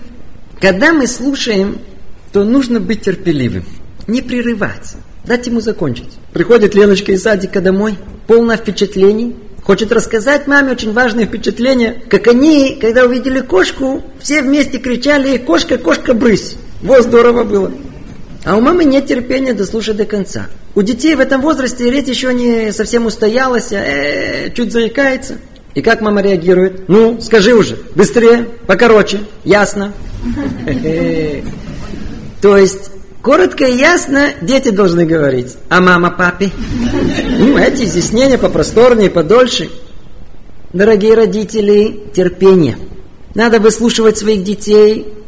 [0.59, 1.78] Когда мы слушаем,
[2.34, 3.64] то нужно быть терпеливым.
[4.05, 4.95] Не прерывать.
[5.24, 6.11] Дать ему закончить.
[6.34, 7.97] Приходит Леночка из садика домой,
[8.28, 9.34] полная впечатлений,
[9.64, 15.78] хочет рассказать маме очень важное впечатление, как они, когда увидели кошку, все вместе кричали «Кошка,
[15.78, 17.72] кошка, брысь!» Вот здорово было.
[18.46, 20.48] А у мамы нет терпения дослушать до конца.
[20.76, 25.38] У детей в этом возрасте речь еще не совсем устоялась, а э, чуть заикается.
[25.76, 26.89] И как мама реагирует?
[26.89, 29.94] Ну, скажи уже, быстрее, покороче, ясно.
[32.41, 32.91] То есть,
[33.22, 35.56] коротко и ясно дети должны говорить.
[35.70, 36.52] А мама папе?
[37.39, 39.70] Ну, эти изъяснения попросторнее, подольше.
[40.74, 42.78] Дорогие родители, терпение.
[43.36, 45.22] Надо выслушивать своих детей,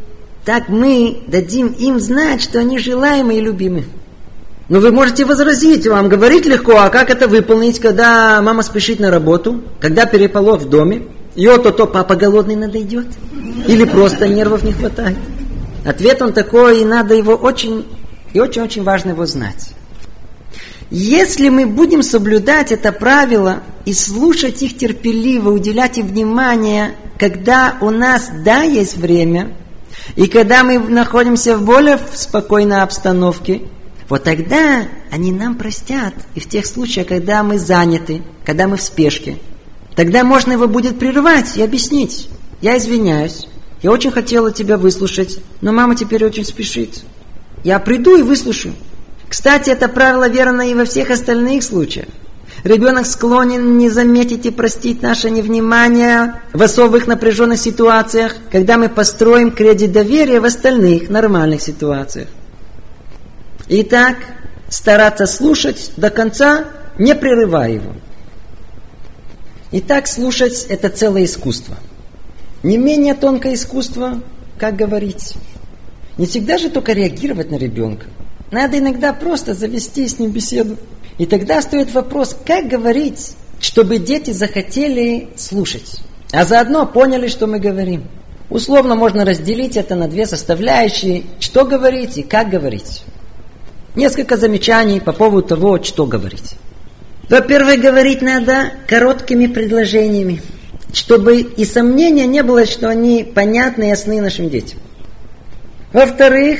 [0.45, 3.85] так мы дадим им знать, что они желаемы и любимы.
[4.69, 9.11] Но вы можете возразить, вам говорить легко, а как это выполнить, когда мама спешит на
[9.11, 13.07] работу, когда переполох в доме, и то-то папа голодный надойдет,
[13.67, 15.17] или просто нервов не хватает.
[15.83, 17.85] Ответ он такой, и надо его очень,
[18.33, 19.71] и очень-очень важно его знать.
[20.91, 27.89] Если мы будем соблюдать это правило и слушать их терпеливо, уделять им внимание, когда у
[27.89, 29.55] нас, да, есть время–
[30.15, 33.63] и когда мы находимся в более спокойной обстановке,
[34.07, 36.13] вот тогда они нам простят.
[36.35, 39.37] И в тех случаях, когда мы заняты, когда мы в спешке,
[39.95, 42.29] тогда можно его будет прервать и объяснить.
[42.61, 43.47] Я извиняюсь,
[43.81, 47.03] я очень хотела тебя выслушать, но мама теперь очень спешит.
[47.63, 48.75] Я приду и выслушаю.
[49.27, 52.07] Кстати, это правило верно и во всех остальных случаях.
[52.65, 59.51] Ребенок склонен не заметить и простить наше невнимание в особых напряженных ситуациях, когда мы построим
[59.51, 62.27] кредит доверия в остальных нормальных ситуациях.
[63.67, 64.15] Итак,
[64.67, 66.65] стараться слушать до конца,
[66.97, 67.93] не прерывая его.
[69.71, 71.77] Итак, слушать– это целое искусство.
[72.63, 74.23] Не менее тонкое искусство,
[74.57, 75.35] как говорить.
[76.17, 78.07] Не всегда же только реагировать на ребенка.
[78.49, 80.77] Надо иногда просто завести с ним беседу.
[81.17, 86.01] И тогда стоит вопрос, как говорить, чтобы дети захотели слушать,
[86.31, 88.03] а заодно поняли, что мы говорим.
[88.49, 93.03] Условно можно разделить это на две составляющие, что говорить и как говорить.
[93.95, 96.55] Несколько замечаний по поводу того, что говорить.
[97.29, 100.41] Во-первых, говорить надо короткими предложениями,
[100.93, 104.79] чтобы и сомнения не было, что они понятны и ясны нашим детям.
[105.91, 106.59] Во-вторых,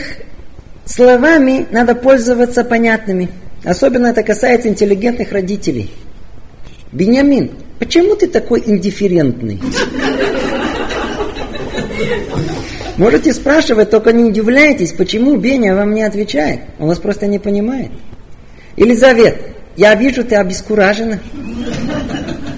[0.85, 3.29] словами надо пользоваться понятными–
[3.65, 5.89] Особенно это касается интеллигентных родителей.
[6.91, 9.59] Бениамин, почему ты такой индифферентный?
[12.97, 16.61] Можете спрашивать, только не удивляйтесь, почему Беня вам не отвечает.
[16.79, 17.91] Он вас просто не понимает.
[18.77, 19.41] Елизавет,
[19.75, 21.19] я вижу, ты обескуражена.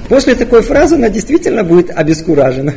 [0.10, 2.76] После такой фразы она действительно будет обескуражена.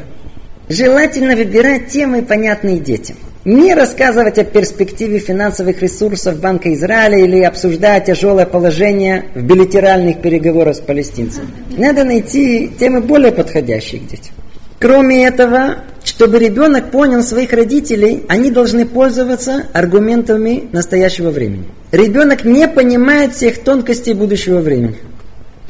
[0.68, 3.16] Желательно выбирать темы, понятные детям.
[3.46, 10.76] Не рассказывать о перспективе финансовых ресурсов Банка Израиля или обсуждать тяжелое положение в билетеральных переговорах
[10.76, 11.46] с палестинцами.
[11.74, 14.34] Надо найти темы более подходящие к детям.
[14.78, 21.64] Кроме этого, чтобы ребенок понял своих родителей, они должны пользоваться аргументами настоящего времени.
[21.92, 24.96] Ребенок не понимает всех тонкостей будущего времени.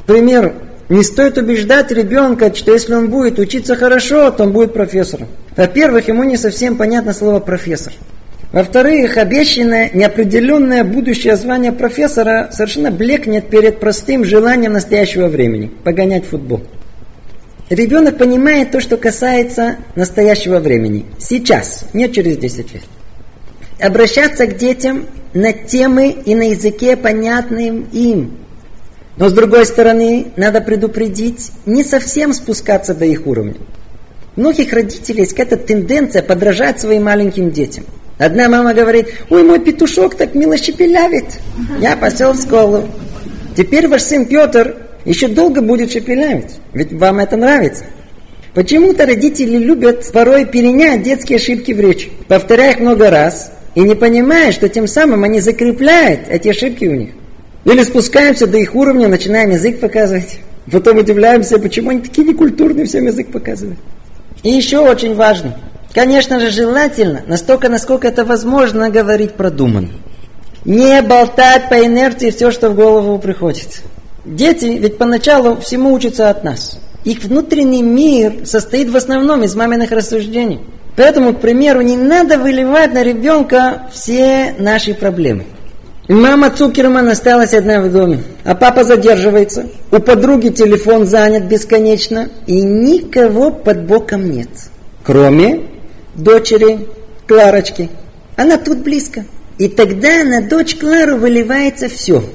[0.06, 0.54] примеру,
[0.90, 5.28] не стоит убеждать ребенка, что если он будет учиться хорошо, то он будет профессором.
[5.56, 7.92] Во-первых, ему не совсем понятно слово профессор.
[8.52, 16.62] Во-вторых, обещанное неопределенное будущее звание профессора совершенно блекнет перед простым желанием настоящего времени– погонять футбол.
[17.68, 21.06] Ребенок понимает то, что касается настоящего времени.
[21.20, 22.82] Сейчас, не через 10 лет.
[23.78, 28.38] Обращаться к детям на темы и на языке, понятным им.
[29.16, 33.56] Но с другой стороны, надо предупредить, не совсем спускаться до их уровня.
[34.36, 37.84] У многих родителей есть какая-то тенденция подражать своим маленьким детям.
[38.18, 41.24] Одна мама говорит, ой, мой петушок так мило щепелявит.
[41.80, 42.86] Я пошел в школу.
[43.56, 47.84] Теперь ваш сын Петр еще долго будет шепелявить, ведь вам это нравится.
[48.54, 53.94] Почему-то родители любят порой перенять детские ошибки в речи, повторяя их много раз, и не
[53.94, 57.10] понимая, что тем самым они закрепляют эти ошибки у них.
[57.64, 60.40] Или спускаемся до их уровня, начинаем язык показывать.
[60.70, 63.78] Потом удивляемся, почему они такие некультурные, всем язык показывают.
[64.42, 65.56] И еще очень важно.
[65.92, 69.90] Конечно же, желательно, настолько, насколько это возможно, говорить продуманно.
[70.64, 73.82] Не болтать по инерции все, что в голову приходит.
[74.24, 76.78] Дети ведь поначалу всему учатся от нас.
[77.04, 80.60] Их внутренний мир состоит в основном из маминых рассуждений.
[80.96, 85.44] Поэтому, к примеру, не надо выливать на ребенка все наши проблемы.
[86.12, 89.66] Мама Цукерман осталась одна в доме, а папа задерживается.
[89.90, 94.48] У подруги телефон занят бесконечно, и никого под боком нет.
[95.04, 95.68] Кроме
[96.14, 96.88] дочери
[97.26, 97.88] Кларочки.
[98.36, 99.24] Она тут близко.
[99.58, 102.22] И тогда на дочь Клару выливается все–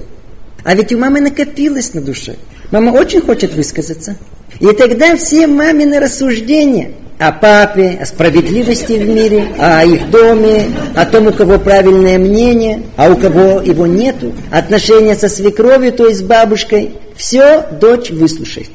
[0.66, 2.38] а ведь у мамы накопилось на душе.
[2.72, 4.18] Мама очень хочет высказаться.
[4.60, 11.06] И тогда все мамины рассуждения о папе, о справедливости в мире, о их доме, о
[11.06, 16.20] том, у кого правильное мнение, а у кого его нету, отношения со свекровью, то есть
[16.20, 18.70] с бабушкой, все дочь выслушает.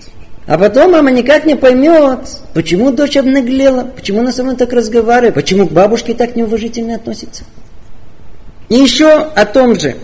[0.47, 2.20] А потом мама никак не поймет,
[2.55, 7.45] почему дочь обнаглела, почему она со мной так разговаривает, почему к бабушке так неуважительно относится.
[8.68, 9.97] И еще о том же,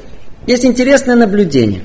[0.47, 1.82] есть интересное наблюдение.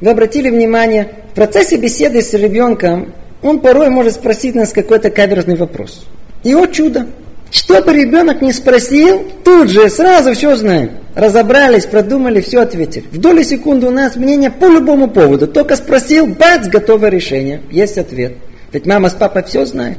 [0.00, 5.56] Вы обратили внимание, в процессе беседы с ребенком он порой может спросить нас какой-то каверзный
[5.56, 6.06] вопрос.
[6.42, 7.06] И о чудо!
[7.50, 10.92] Что бы ребенок не спросил, тут же сразу все знаем.
[11.16, 13.04] Разобрались, продумали, все ответили.
[13.10, 15.48] В доли секунды у нас мнение по любому поводу.
[15.48, 17.62] Только спросил, бац, готовое решение.
[17.70, 18.34] Есть ответ.
[18.72, 19.98] Ведь мама с папой все знают.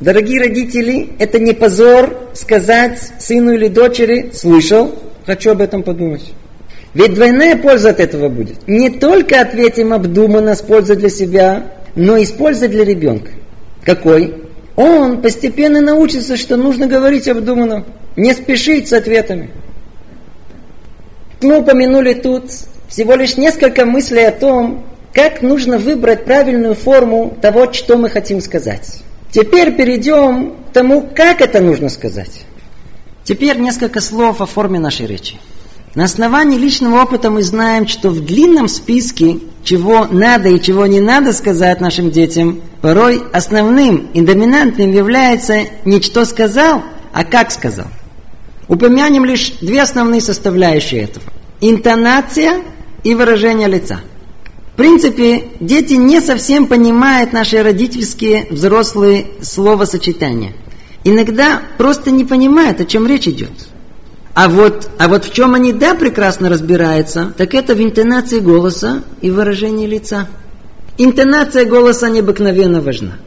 [0.00, 4.94] Дорогие родители, это не позор сказать сыну или дочери, слышал,
[5.26, 6.32] хочу об этом подумать.
[6.94, 8.68] Ведь двойная польза от этого будет.
[8.68, 11.64] Не только ответим обдуманно с пользой для себя,
[11.98, 13.32] но и с пользой для ребенка.
[13.84, 14.44] Какой?
[14.76, 17.84] Он постепенно научится, что нужно говорить обдуманно,
[18.14, 19.50] не спешить с ответами.
[21.42, 22.44] Мы упомянули тут
[22.86, 28.40] всего лишь несколько мыслей о том, как нужно выбрать правильную форму того, что мы хотим
[28.40, 29.02] сказать.
[29.32, 32.44] Теперь перейдем к тому, как это нужно сказать.
[33.24, 35.36] Теперь несколько слов о форме нашей речи.
[35.94, 41.00] На основании личного опыта мы знаем, что в длинном списке, чего надо и чего не
[41.00, 46.82] надо сказать нашим детям, порой основным и доминантным является не что сказал,
[47.12, 47.86] а как сказал.
[48.68, 51.24] Упомянем лишь две основные составляющие этого.
[51.60, 52.62] Интонация
[53.02, 54.00] и выражение лица.
[54.74, 60.52] В принципе, дети не совсем понимают наши родительские взрослые словосочетания.
[61.02, 63.67] Иногда просто не понимают, о чем речь идет.
[64.34, 69.02] А вот, а вот в чем они да прекрасно разбираются, так это в интонации голоса
[69.20, 70.28] и выражении лица.
[70.96, 73.18] Интонация голоса необыкновенно важна.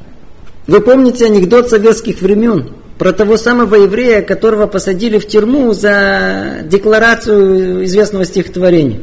[0.67, 7.83] Вы помните анекдот советских времен про того самого еврея, которого посадили в тюрьму за декларацию
[7.85, 9.01] известного стихотворения.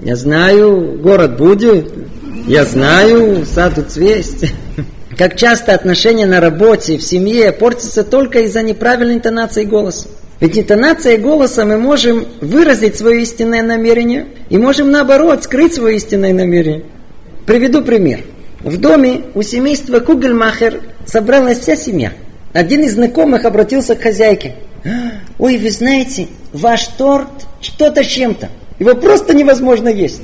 [0.00, 1.92] Я знаю, город будет,
[2.46, 4.52] я знаю, саду цвесть.
[5.16, 10.08] Как часто отношения на работе, в семье портятся только из-за неправильной интонации голоса.
[10.42, 16.32] Ведь интонацией голоса мы можем выразить свое истинное намерение и можем наоборот скрыть свое истинное
[16.32, 16.82] намерение.
[17.46, 18.24] Приведу пример.
[18.58, 22.12] В доме у семейства Кугельмахер собралась вся семья.
[22.52, 24.56] Один из знакомых обратился к хозяйке.
[25.38, 28.48] Ой, вы знаете, ваш торт что-то чем-то.
[28.80, 30.22] Его просто невозможно есть.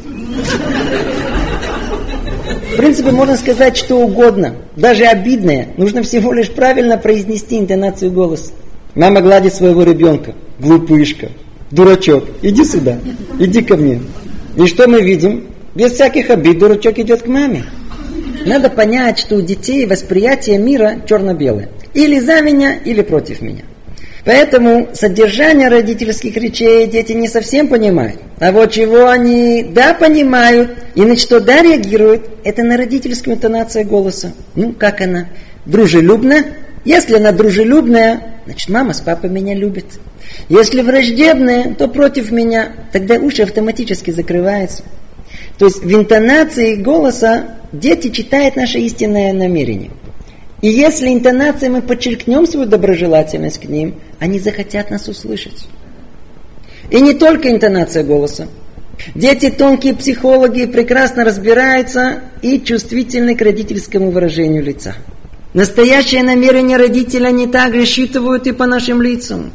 [2.73, 5.69] В принципе, можно сказать что угодно, даже обидное.
[5.77, 8.51] Нужно всего лишь правильно произнести интонацию голоса.
[8.95, 10.35] Мама гладит своего ребенка.
[10.59, 11.31] Глупышка,
[11.71, 12.99] дурачок, иди сюда,
[13.39, 14.01] иди ко мне.
[14.57, 15.47] И что мы видим?
[15.75, 17.65] Без всяких обид дурачок идет к маме.
[18.45, 21.69] Надо понять, что у детей восприятие мира черно-белое.
[21.95, 23.63] Или за меня, или против меня.
[24.25, 28.21] Поэтому содержание родительских речей дети не совсем понимают.
[28.41, 33.87] А вот чего они да понимают и на что да реагируют, это на родительскую интонацию
[33.87, 34.33] голоса.
[34.55, 35.29] Ну, как она?
[35.65, 36.45] Дружелюбно?
[36.85, 39.85] Если она дружелюбная, значит мама с папой меня любят.
[40.49, 42.73] Если враждебная, то против меня.
[42.93, 44.85] Тогда уши автоматически закрываются.
[45.59, 49.91] То есть в интонации голоса дети читают наше истинное намерение.
[50.63, 55.67] И если интонацией мы подчеркнем свою доброжелательность к ним, они захотят нас услышать.
[56.91, 58.49] И не только интонация голоса.
[59.15, 64.95] Дети тонкие психологи прекрасно разбираются и чувствительны к родительскому выражению лица.
[65.59, 69.51] Настоящее намерение родителя не так рассчитывают и по нашим лицам.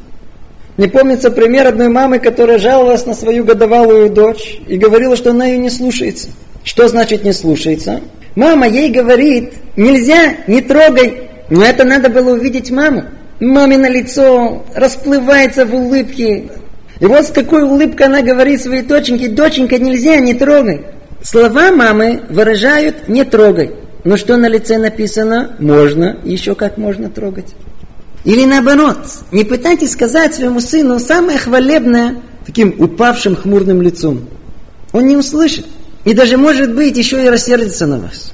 [0.75, 5.45] Мне помнится пример одной мамы, которая жаловалась на свою годовалую дочь и говорила, что она
[5.45, 6.27] ее не слушается.
[6.65, 8.01] Что значит не слушается?
[8.35, 11.29] Мама ей говорит, нельзя, не трогай.
[11.49, 13.05] Но это надо было увидеть маму.
[13.39, 16.49] Мамино лицо расплывается в улыбке.
[16.99, 20.81] И вот с какой улыбкой она говорит своей доченьке, доченька, нельзя, не трогай.
[21.21, 23.82] Слова мамы выражают «не трогай».
[24.03, 25.55] Но что на лице написано?
[25.59, 27.55] Можно, еще как можно трогать.
[28.25, 28.97] Или наоборот,
[29.31, 34.27] не пытайтесь сказать своему сыну самое хвалебное таким упавшим хмурным лицом.
[34.91, 35.65] Он не услышит.
[36.05, 38.33] И даже, может быть, еще и рассердится на вас.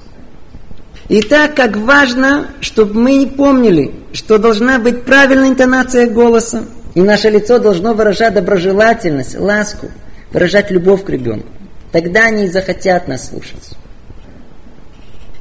[1.08, 6.66] И так как важно, чтобы мы не помнили, что должна быть правильная интонация голоса,
[6.96, 9.90] и наше лицо должно выражать доброжелательность, ласку,
[10.32, 11.48] выражать любовь к ребенку.
[11.92, 13.76] Тогда они захотят нас слушать.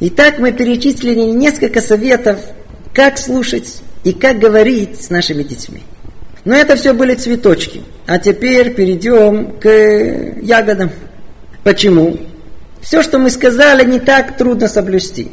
[0.00, 2.38] Итак, мы перечислили несколько советов,
[2.94, 5.82] как слушать и как говорить с нашими детьми.
[6.44, 7.82] Но это все были цветочки.
[8.06, 9.68] А теперь перейдем к
[10.40, 10.90] ягодам.
[11.64, 12.16] Почему?
[12.80, 15.32] Все, что мы сказали, не так трудно соблюсти.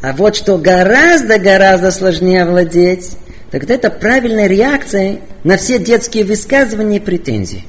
[0.00, 3.12] А вот что гораздо-гораздо сложнее овладеть,
[3.50, 7.64] так это правильная реакция на все детские высказывания и претензии.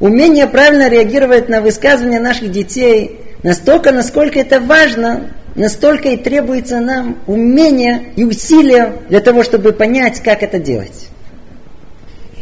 [0.00, 7.18] Умение правильно реагировать на высказывания наших детей настолько, насколько это важно, настолько и требуется нам
[7.26, 11.08] умение и усилия для того, чтобы понять, как это делать.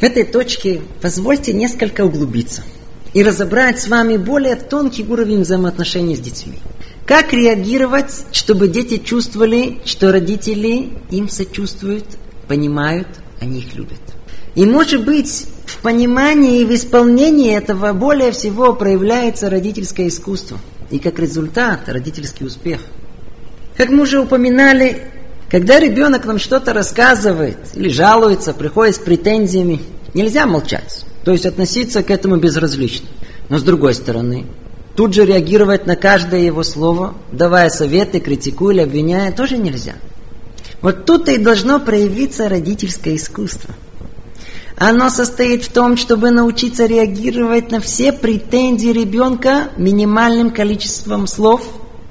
[0.01, 2.62] В этой точке позвольте несколько углубиться
[3.12, 6.59] и разобрать с вами более тонкий уровень взаимоотношений с детьми.
[7.07, 12.07] Как реагировать, чтобы дети чувствовали, что родители им сочувствуют,
[12.49, 13.07] понимают,
[13.41, 14.01] они их любят.
[14.57, 20.59] И может быть, в понимании и в исполнении этого более всего проявляется родительское искусство.
[20.91, 22.81] И как результат родительский успех–
[23.77, 25.03] как мы уже упоминали,
[25.51, 29.81] когда ребенок нам что-то рассказывает или жалуется, приходит с претензиями,
[30.14, 31.05] нельзя молчать.
[31.25, 33.09] То есть относиться к этому безразлично.
[33.49, 34.47] Но с другой стороны,
[34.97, 39.95] тут же реагировать на каждое его слово, давая советы, критикуя или обвиняя, тоже нельзя.
[40.81, 43.75] Вот тут и должно проявиться родительское искусство.
[44.77, 51.62] Оно состоит в том, чтобы научиться реагировать на все претензии ребенка минимальным количеством слов,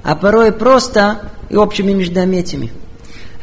[0.04, 2.70] а порой просто и общими междометиями.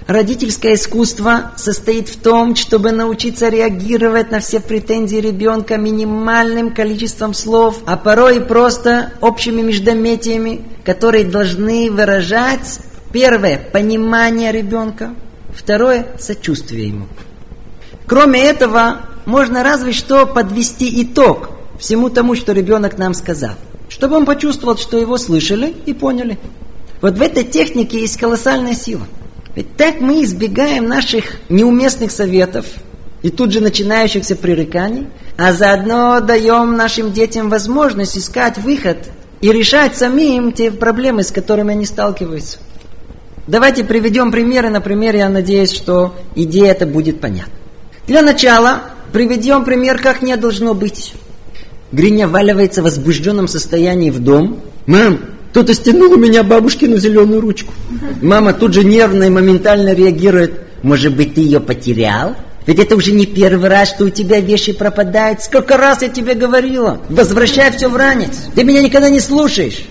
[0.07, 7.79] Родительское искусство состоит в том, чтобы научиться реагировать на все претензии ребенка минимальным количеством слов,
[7.85, 12.79] а порой и просто общими междометиями, которые должны выражать
[13.13, 15.15] первое– понимание ребенка,
[15.55, 17.07] второе– сочувствие ему.
[18.07, 23.55] Кроме этого, можно разве что подвести итог всему тому, что ребенок нам сказал,
[24.01, 26.39] чтобы он почувствовал, что его слышали и поняли.
[27.01, 29.03] Вот в этой технике есть колоссальная сила.
[29.55, 32.65] Ведь так мы избегаем наших неуместных советов
[33.21, 35.05] и тут же начинающихся пререканий,
[35.37, 38.97] а заодно даем нашим детям возможность искать выход
[39.39, 42.57] и решать самим те проблемы, с которыми они сталкиваются.
[43.45, 44.71] Давайте приведем примеры.
[44.71, 47.53] На примере я надеюсь, что идея это будет понятна.
[48.07, 48.81] Для начала
[49.13, 51.13] приведем пример, как не должно быть.
[51.91, 54.59] Гриня валивается в возбужденном состоянии в дом.
[54.85, 55.19] «Мам,
[55.51, 57.73] кто-то стянул у меня бабушкину зеленую ручку.
[58.21, 60.61] Мама тут же нервно и моментально реагирует.
[60.81, 62.35] Может быть, ты ее потерял?
[62.65, 65.41] Ведь это уже не первый раз, что у тебя вещи пропадают.
[65.41, 67.01] Сколько раз я тебе говорила?
[67.09, 68.37] Возвращай все в ранец.
[68.55, 69.83] Ты меня никогда не слушаешь.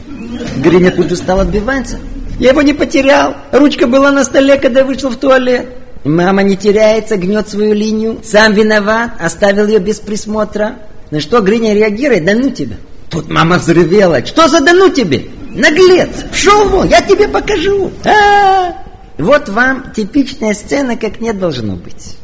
[0.56, 1.98] Гриня тут же стал отбиваться.
[2.38, 3.36] Я его не потерял.
[3.52, 5.66] Ручка была на столе, когда вышел в туалет.
[6.04, 8.20] Мама не теряется, гнет свою линию.
[8.24, 10.76] Сам виноват, оставил ее без присмотра.
[11.10, 12.24] На что Гриня реагирует?
[12.24, 12.76] Да ну тебя.
[13.10, 14.24] Тут мама взревела.
[14.24, 15.26] Что за да ну тебе?
[15.50, 17.90] Наглец, пшел вон, я тебе покажу.
[18.04, 18.90] А-а-а.
[19.18, 22.16] Вот вам типичная сцена, как не должно быть.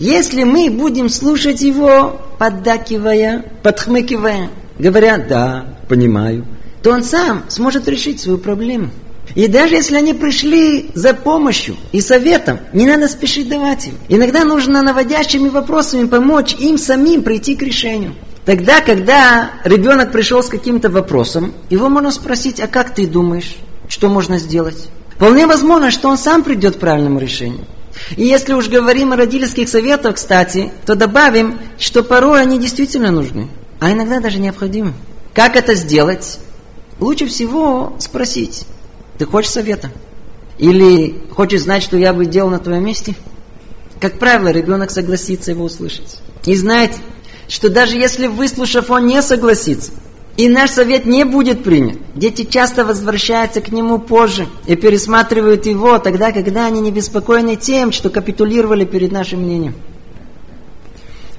[0.00, 6.46] если мы будем слушать его, поддакивая, подхмыкивая, говоря «да, понимаю»,
[6.82, 8.88] то он сам сможет решить свою проблему.
[9.34, 13.94] И даже если они пришли за помощью и советом, не надо спешить давать им.
[14.08, 18.14] Иногда нужно наводящими вопросами помочь им самим прийти к решению.
[18.50, 23.54] Тогда, когда ребенок пришел с каким-то вопросом, его можно спросить, а как ты думаешь,
[23.86, 24.88] что можно сделать?
[25.14, 27.64] Вполне возможно, что он сам придет к правильному решению.
[28.16, 33.46] И если уж говорим о родительских советах, кстати, то добавим, что порой они действительно нужны,
[33.78, 34.94] а иногда даже необходимы.
[35.32, 36.40] Как это сделать?
[36.98, 38.66] Лучше всего спросить,
[39.16, 39.92] ты хочешь совета?
[40.58, 43.14] Или хочешь знать, что я бы делал на твоем месте?
[44.00, 46.18] Как правило, ребенок согласится его услышать.
[46.46, 46.90] И знает,
[47.50, 49.90] что даже если выслушав, он не согласится,
[50.36, 51.98] и наш совет не будет принят.
[52.14, 57.90] Дети часто возвращаются к нему позже и пересматривают его тогда, когда они не беспокойны тем,
[57.90, 59.74] что капитулировали перед нашим мнением.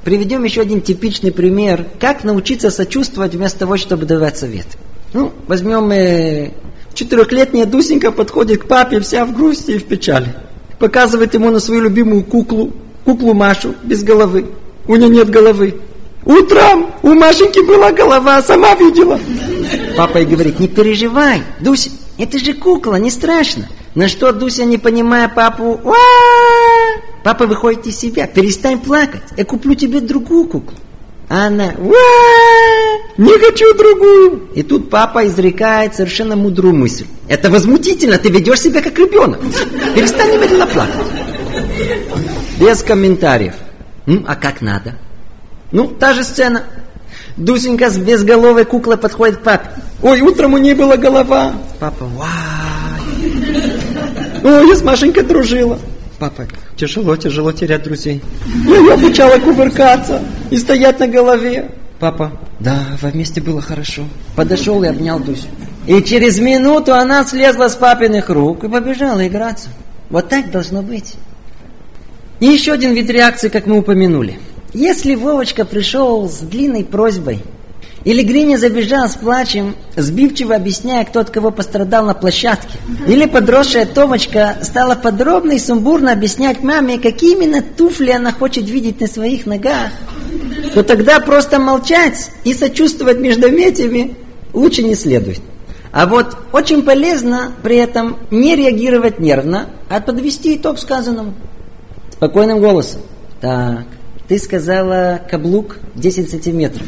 [0.03, 4.65] Приведем еще один типичный пример, как научиться сочувствовать вместо того, чтобы давать совет.
[5.13, 6.51] Ну, возьмем э,
[6.93, 10.35] четырехлетняя Дусенька подходит к папе вся в грусти и в печали.
[10.77, 12.73] Показывает ему на свою любимую куклу,
[13.05, 14.47] куклу Машу без головы.
[14.87, 15.79] У нее нет головы.
[16.25, 19.19] Утром у Машеньки была голова, сама видела.
[19.97, 23.67] Папа и говорит, не переживай, Дуся, это же кукла, не страшно.
[23.95, 25.95] На что Дуся, не понимая папу, Ва!
[27.23, 30.77] папа выходит из себя, перестань плакать, я куплю тебе другую куклу.
[31.27, 31.73] А она,
[33.17, 34.49] не хочу другую.
[34.53, 37.05] И тут папа изрекает совершенно мудрую мысль.
[37.29, 39.39] Это возмутительно, ты ведешь себя как ребенок.
[39.95, 41.07] Перестань немедленно плакать.
[42.59, 43.53] Без комментариев.
[44.05, 44.97] Ну, а как надо?
[45.71, 46.63] Ну, та же сцена.
[47.37, 49.69] Дусенька с безголовой куклой подходит к папе.
[50.01, 51.53] Ой, утром у нее была голова.
[51.79, 52.27] Папа, вай.
[54.43, 55.79] Ой, я с Машенькой дружила.
[56.19, 56.45] Папа,
[56.75, 58.21] тяжело, тяжело терять друзей.
[58.67, 61.71] Я ее обучала кувыркаться и стоять на голове.
[61.99, 64.03] Папа, да, вместе было хорошо.
[64.35, 65.47] Подошел и обнял Дусю.
[65.87, 69.69] И через минуту она слезла с папиных рук и побежала играться.
[70.09, 71.15] Вот так должно быть.
[72.39, 74.39] И еще один вид реакции, как мы упомянули–
[74.73, 77.41] если Вовочка пришел с длинной просьбой,
[78.03, 82.79] или Гриня забежал с плачем, сбивчиво объясняя, кто от кого пострадал на площадке.
[83.07, 88.99] Или подросшая Томочка стала подробно и сумбурно объяснять маме, какие именно туфли она хочет видеть
[89.01, 89.91] на своих ногах.
[90.73, 94.15] То тогда просто молчать и сочувствовать междометиями
[94.51, 95.41] лучше не следует.
[95.91, 101.35] А вот очень полезно при этом не реагировать нервно, а подвести итог сказанному.
[102.13, 103.01] Спокойным голосом.
[103.41, 103.85] Так,
[104.31, 106.87] ты сказала каблук 10 сантиметров.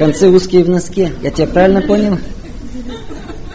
[0.00, 1.12] Концы узкие в носке.
[1.22, 2.18] Я тебя правильно понял?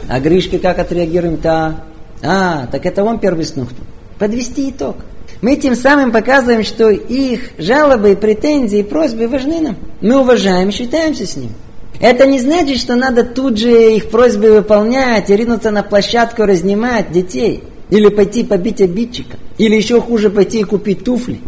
[0.07, 1.35] А Гришка как отреагируем?
[1.35, 1.83] то
[2.23, 3.81] А, так это он первый снухнул.
[4.17, 4.95] Подвести итог.
[5.41, 9.75] Мы тем самым показываем, что их жалобы, претензии, просьбы важны нам.
[9.99, 11.49] Мы уважаем считаемся с ним.
[11.99, 17.11] Это не значит, что надо тут же их просьбы выполнять и ринуться на площадку разнимать
[17.11, 17.61] детей.
[17.89, 19.35] Или пойти побить обидчика.
[19.57, 21.41] Или еще хуже пойти и купить туфли.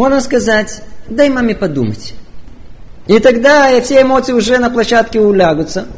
[0.00, 2.14] Можно сказать, дай маме подумать.
[3.06, 5.88] И тогда все эмоции уже на площадке улягутся.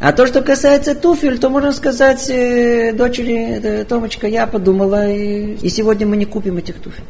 [0.00, 5.54] А то, что касается туфель, то можно сказать э, дочери, э, Томочка, я подумала, и,
[5.54, 7.04] и сегодня мы не купим этих туфель.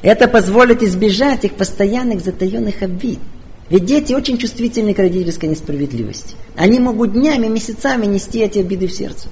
[0.00, 3.18] Это позволит избежать их постоянных затаенных обид.
[3.68, 6.36] Ведь дети очень чувствительны к родительской несправедливости.
[6.54, 9.26] Они могут днями, месяцами нести эти обиды в сердце.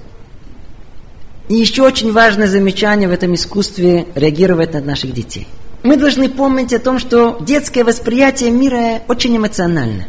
[1.47, 5.47] И еще очень важное замечание в этом искусстве реагировать на наших детей–
[5.87, 10.03] мы должны помнить о том, что детское восприятие мира очень эмоционально.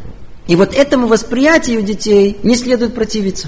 [0.49, 3.47] И вот этому восприятию детей не следует противиться.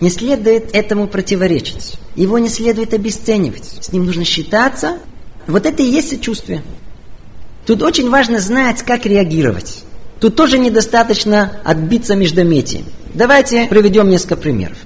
[0.00, 1.96] Не следует этому противоречить.
[2.14, 3.76] Его не следует обесценивать.
[3.82, 5.00] С ним нужно считаться.
[5.46, 6.62] Вот это и есть сочувствие.
[7.66, 9.84] Тут очень важно знать, как реагировать.
[10.18, 12.86] Тут тоже недостаточно отбиться междометиями.
[13.12, 14.78] Давайте приведем несколько примеров.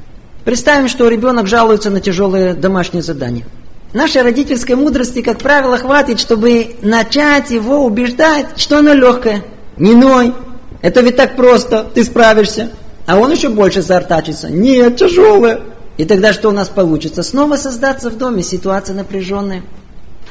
[0.45, 3.45] Представим, что ребенок жалуется на тяжелые домашние задания.
[3.93, 9.43] Нашей родительской мудрости, как правило, хватит, чтобы начать его убеждать, что оно легкое.
[9.77, 10.33] Не ной,
[10.81, 12.71] это ведь так просто, ты справишься.
[13.07, 14.49] А он еще больше заортачится.
[14.49, 15.63] Нет, тяжелое.
[15.97, 17.25] И тогда что у нас получится?
[17.25, 19.63] Снова создаться в доме, ситуация напряженная.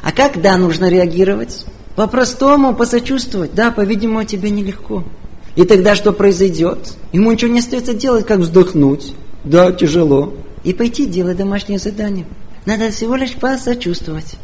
[0.01, 1.65] А когда нужно реагировать?
[1.97, 3.53] По-простому, посочувствовать.
[3.53, 5.03] Да, по-видимому, тебе нелегко.
[5.57, 6.93] И тогда что произойдет?
[7.11, 9.13] Ему ничего не остается делать, как вздохнуть.
[9.43, 10.33] Да, тяжело.
[10.63, 12.25] И пойти делать домашнее задание.
[12.65, 14.35] Надо всего лишь посочувствовать.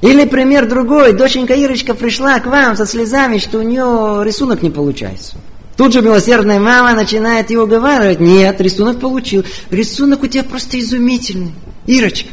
[0.00, 1.12] Или пример другой.
[1.12, 5.36] Доченька Ирочка пришла к вам со слезами, что у нее рисунок не получается.
[5.76, 8.20] Тут же милосердная мама начинает его уговаривать.
[8.20, 9.44] Нет, рисунок получил.
[9.70, 11.52] Рисунок у тебя просто изумительный.
[11.86, 12.30] Ирочка.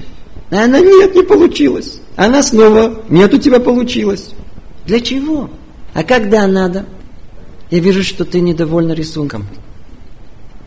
[0.51, 1.99] Она нет, не получилось.
[2.15, 4.29] Она снова, нет, у тебя получилось.
[4.85, 5.49] Для чего?
[5.93, 6.85] А когда надо?
[7.71, 9.47] Я вижу, что ты недовольна рисунком.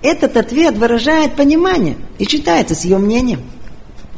[0.03, 3.43] Этот ответ выражает понимание и читается с ее мнением.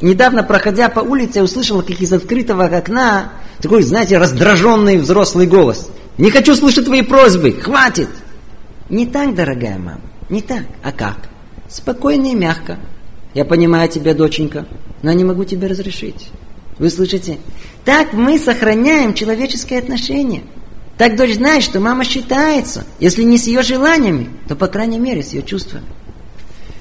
[0.01, 5.89] Недавно, проходя по улице, я услышал, как из открытого окна такой, знаете, раздраженный взрослый голос.
[6.17, 7.51] «Не хочу слышать твои просьбы!
[7.51, 8.09] Хватит!»
[8.91, 10.63] Не так, дорогая мама, не так.
[10.83, 11.29] А как?
[11.69, 12.77] Спокойно и мягко.
[13.33, 14.65] Я понимаю тебя, доченька,
[15.01, 16.27] но не могу тебе разрешить.
[16.77, 17.37] Вы слышите?
[17.85, 20.43] Так мы сохраняем человеческие отношения.
[20.97, 25.23] Так дочь знает, что мама считается, если не с ее желаниями, то, по крайней мере,
[25.23, 25.85] с ее чувствами.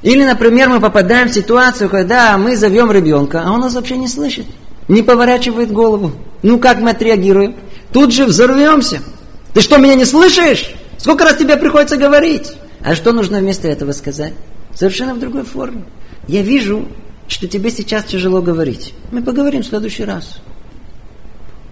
[0.03, 4.09] Или, например, мы попадаем в ситуацию, когда мы зовем ребенка, а он нас вообще не
[4.09, 4.47] слышит,
[4.89, 6.13] не поворачивает голову.
[6.43, 7.57] Ну, как мы отреагируем?
[7.93, 9.01] Тут же взорвемся.
[9.53, 10.75] Ты что, меня не слышишь?
[10.97, 12.53] Сколько раз тебе приходится говорить?
[12.83, 14.33] А что нужно вместо этого сказать?
[14.75, 15.85] Совершенно в другой форме.
[16.29, 16.89] Я вижу,
[17.29, 18.95] что тебе сейчас тяжело говорить.
[19.13, 20.39] Мы поговорим в следующий раз.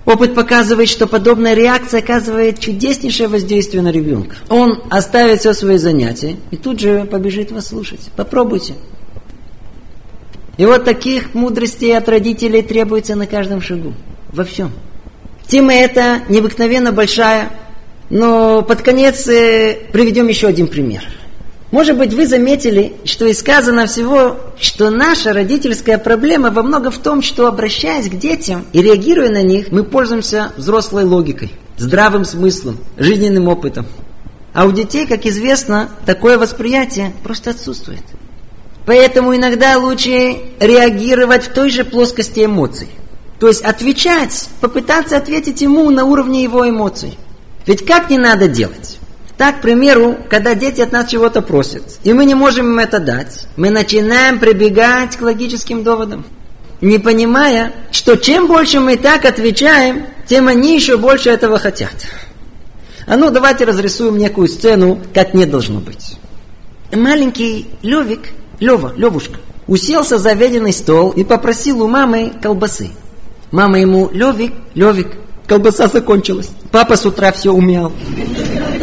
[0.09, 4.37] Опыт показывает, что подобная реакция оказывает чудеснейшее воздействие на ребенка.
[4.49, 8.01] Он оставит все свои занятия и тут же побежит вас слушать.
[8.17, 8.73] Попробуйте.
[10.57, 13.93] И вот таких мудростей от родителей требуется на каждом шагу.
[14.33, 14.73] Во всем.
[15.47, 17.51] Тема эта необыкновенно большая,
[18.09, 21.03] но под конец э, приведем еще один пример.
[21.71, 26.99] Может быть, вы заметили, что и сказано всего, что наша родительская проблема во многом в
[26.99, 32.79] том, что обращаясь к детям и реагируя на них, мы пользуемся взрослой логикой, здравым смыслом,
[32.97, 33.87] жизненным опытом.
[34.55, 38.03] А у детей, как известно, такое восприятие просто отсутствует.
[38.87, 42.89] Поэтому иногда лучше реагировать в той же плоскости эмоций.
[43.39, 47.19] То есть отвечать, попытаться ответить ему на уровне его эмоций.
[47.67, 48.98] Ведь как не надо делать?
[49.39, 52.99] Так, к примеру, когда дети от нас чего-то просят, и мы не можем им это
[52.99, 56.25] дать, мы начинаем прибегать к логическим доводам,
[56.81, 61.95] не понимая, что чем больше мы так отвечаем, тем они еще больше этого хотят.
[63.07, 66.17] А ну, давайте разрисуем некую сцену, как не должно быть.
[66.93, 72.91] Маленький Левик, Лева, Левушка, уселся за веденный стол и попросил у мамы колбасы.
[73.53, 75.13] Мама ему, Левик, Левик,
[75.47, 76.51] колбаса закончилась.
[76.73, 77.93] Папа с утра все умял.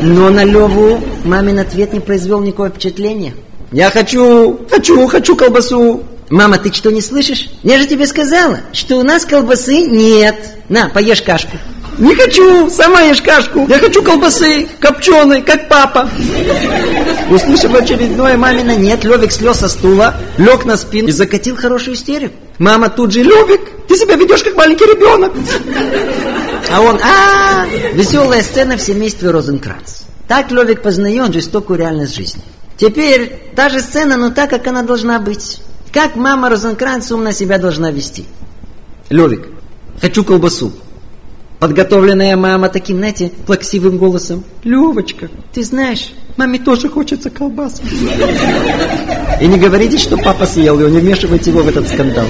[0.01, 3.33] Но на Леву мамин ответ не произвел никакого впечатления.
[3.71, 6.03] Я хочу, хочу, хочу колбасу.
[6.29, 7.49] Мама, ты что, не слышишь?
[7.63, 10.35] Я же тебе сказала, что у нас колбасы нет.
[10.69, 11.57] На, поешь кашку.
[11.97, 13.65] Не хочу, сама ешь кашку.
[13.69, 16.09] Я хочу колбасы, копченой, как папа.
[17.29, 22.35] Услышав очередное мамина нет, Левик слез со стула, лег на спину и закатил хорошую истерику.
[22.59, 25.31] Мама тут же, Левик, ты себя ведешь как маленький ребенок.
[26.71, 30.03] А он, а, веселая сцена в семействе Розенкранц.
[30.27, 32.41] Так Левик познает жестокую реальность жизни.
[32.77, 35.61] Теперь та же сцена, но так, как она должна быть.
[35.91, 38.25] Как мама Розенкранц умно себя должна вести.
[39.09, 39.47] Левик,
[40.01, 40.73] хочу колбасу.
[41.59, 44.43] Подготовленная мама таким, знаете, плаксивым голосом.
[44.63, 47.81] Левочка, ты знаешь, маме тоже хочется колбасу.
[49.39, 52.25] И не говорите, что папа съел его, не вмешивайте его в этот скандал.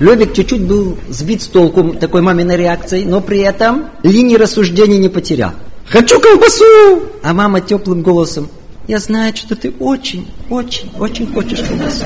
[0.00, 5.08] Левик чуть-чуть был сбит с толку такой маминой реакцией, но при этом линии рассуждений не
[5.08, 5.52] потерял.
[5.88, 8.48] «Хочу колбасу!» А мама теплым голосом.
[8.86, 12.04] «Я знаю, что ты очень, очень, очень хочешь колбасу».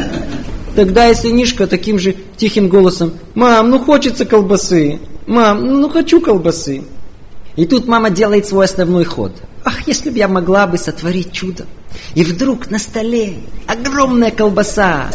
[0.74, 3.12] Тогда и сынишка таким же тихим голосом.
[3.34, 5.00] «Мам, ну хочется колбасы!
[5.26, 6.84] Мам, ну хочу колбасы!»
[7.56, 9.32] И тут мама делает свой основной ход.
[9.64, 11.66] Ах, если бы я могла бы сотворить чудо.
[12.14, 13.34] И вдруг на столе
[13.66, 15.08] огромная колбаса.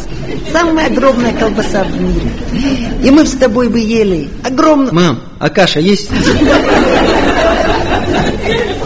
[0.52, 2.30] Самая огромная колбаса в мире.
[3.02, 4.94] И мы с тобой бы ели огромную...
[4.94, 6.10] Мам, а каша есть?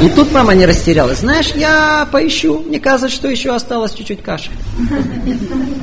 [0.01, 1.19] И тут мама не растерялась.
[1.19, 2.61] Знаешь, я поищу.
[2.67, 4.51] Мне кажется, что еще осталось чуть-чуть каши.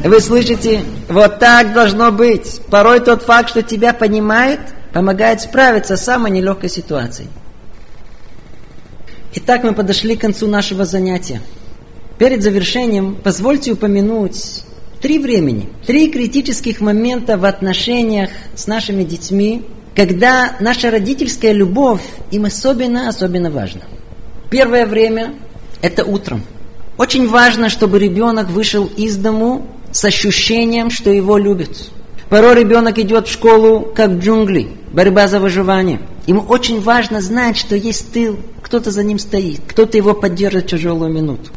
[0.03, 0.81] Вы слышите?
[1.07, 2.59] Вот так должно быть.
[2.69, 4.59] Порой тот факт, что тебя понимает,
[4.91, 7.29] помогает справиться с самой нелегкой ситуацией.
[9.35, 11.39] Итак, мы подошли к концу нашего занятия.
[12.17, 14.63] Перед завершением позвольте упомянуть
[15.01, 19.61] три времени, три критических момента в отношениях с нашими детьми,
[19.95, 22.01] когда наша родительская любовь
[22.31, 23.81] им особенно-особенно важна.
[24.49, 25.35] Первое время–
[25.83, 26.41] это утром.
[26.97, 31.91] Очень важно, чтобы ребенок вышел из дому с ощущением, что его любят.
[32.29, 35.99] Порой ребенок идет в школу, как в джунгли, борьба за выживание.
[36.25, 38.39] Ему очень важно знать, что есть тыл,
[38.69, 41.49] кто-то за ним стоит, кто-то его поддержит тяжелую минуту.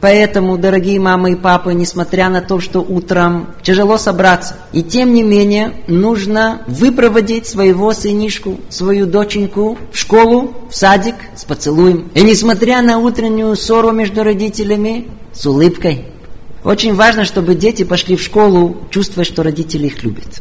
[0.00, 5.22] Поэтому, дорогие мамы и папы, несмотря на то, что утром тяжело собраться, и тем не
[5.22, 12.10] менее нужно выпроводить своего сынишку, свою доченьку в школу, в садик с поцелуем.
[12.14, 16.06] И несмотря на утреннюю ссору между родителями, с улыбкой.
[16.64, 20.40] Очень важно, чтобы дети пошли в школу, чувствуя, что родители их любят.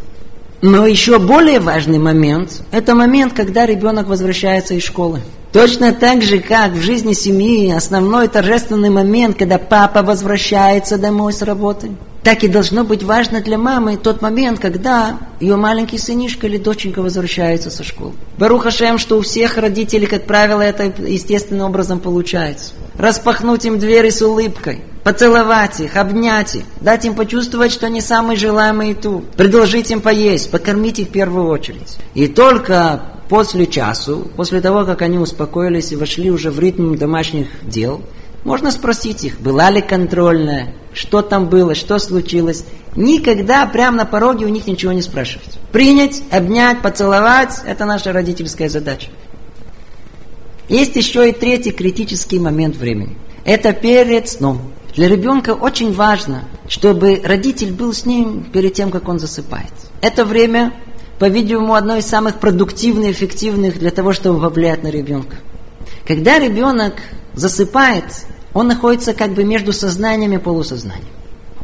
[0.62, 5.22] Но еще более важный момент– это момент, когда ребенок возвращается из школы.
[5.54, 11.42] Точно так же, как в жизни семьи основной торжественный момент, когда папа возвращается домой с
[11.42, 11.92] работы,
[12.24, 17.02] так и должно быть важно для мамы тот момент, когда ее маленький сынишка или доченька
[17.02, 18.14] возвращается со школы.
[18.38, 22.74] Барух Хашем, что у всех родителей, как правило, это естественным образом получается.
[22.98, 28.38] Распахнуть им двери с улыбкой, поцеловать их, обнять их, дать им почувствовать, что они самые
[28.38, 31.98] желаемые тут, предложить им поесть, покормить их в первую очередь.
[32.16, 37.48] И только после часу, после того, как они успокоились и вошли уже в ритм домашних
[37.64, 38.02] дел,
[38.44, 42.66] можно спросить их, была ли контрольная, что там было, что случилось.
[42.96, 45.60] Никогда прямо на пороге у них ничего не спрашивать.
[45.72, 49.10] Принять, обнять, поцеловать– это наша родительская задача.
[50.70, 53.18] Есть еще и третий критический момент времени.
[53.46, 54.74] Это перед сном.
[54.96, 59.72] Для ребенка очень важно, чтобы родитель был с ним перед тем, как он засыпает.
[60.02, 60.74] Это время,
[61.20, 65.38] по-видимому, одно из самых продуктивных, эффективных для того, чтобы повлиять на ребенка.
[66.06, 66.96] Когда ребенок
[67.34, 68.06] засыпает,
[68.54, 71.17] он находится как бы между сознанием и полусознанием.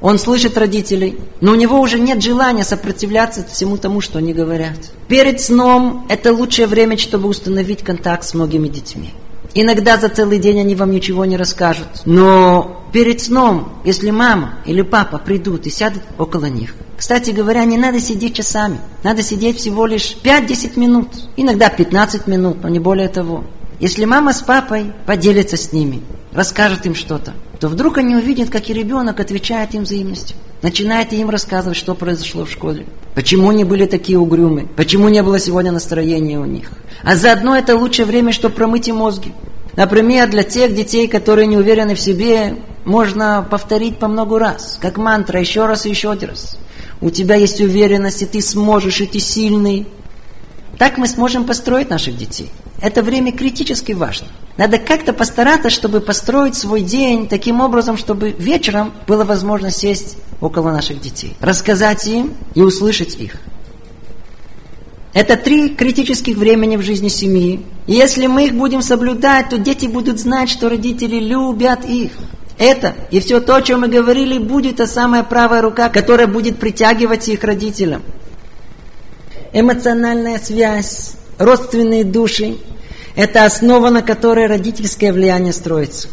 [0.04, 4.78] Он слышит родителей, но у него уже нет желания сопротивляться всему тому, что они говорят.
[5.08, 9.12] Перед сном это лучшее время, чтобы установить контакт с многими детьми.
[9.54, 11.88] Иногда за целый день они вам ничего не расскажут.
[12.04, 17.78] Но перед сном, если мама или папа придут и сядут около них, кстати говоря, не
[17.78, 18.80] надо сидеть часами.
[19.04, 21.08] Надо сидеть всего лишь 5-10 минут.
[21.38, 23.46] Иногда 15 минут, но не более того.
[23.80, 26.02] Если мама с папой поделятся с ними,
[26.34, 27.34] расскажет им что-то,
[27.64, 30.36] то вдруг они увидят, как и ребенок отвечает им взаимностью.
[30.62, 32.86] Начинает им рассказывать, что произошло в школе.
[33.16, 34.68] Почему они были такие угрюмы.
[34.76, 36.72] Почему не было сегодня настроения у них.
[37.04, 39.32] А заодно это лучшее время, чтобы промыть им мозги.
[39.78, 44.98] Например, для тех детей, которые не уверены в себе, можно повторить по много раз, как
[44.98, 46.58] мантра, еще раз и еще один раз.
[47.00, 49.88] У тебя есть уверенность, и ты сможешь, и ты сильный.
[50.78, 52.50] Так мы сможем построить наших детей.
[52.82, 54.28] Это время критически важно.
[54.58, 60.72] Надо как-то постараться, чтобы построить свой день таким образом, чтобы вечером было возможно сесть около
[60.72, 63.38] наших детей, рассказать им и услышать их.
[65.14, 67.64] Это три критических времени в жизни семьи.
[67.86, 72.12] И если мы их будем соблюдать, то дети будут знать, что родители любят их.
[72.58, 76.58] Это и все то, о чем мы говорили, будет та самая правая рука, которая будет
[76.58, 78.02] притягивать их родителям.
[79.54, 82.58] Эмоциональная связь, родственные души–
[83.16, 86.08] это основа, на которой родительское влияние строится.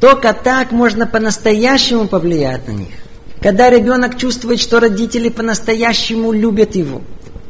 [0.00, 2.94] Только так можно по-настоящему повлиять на них.
[3.42, 7.02] Когда ребенок чувствует, что родители по-настоящему любят его,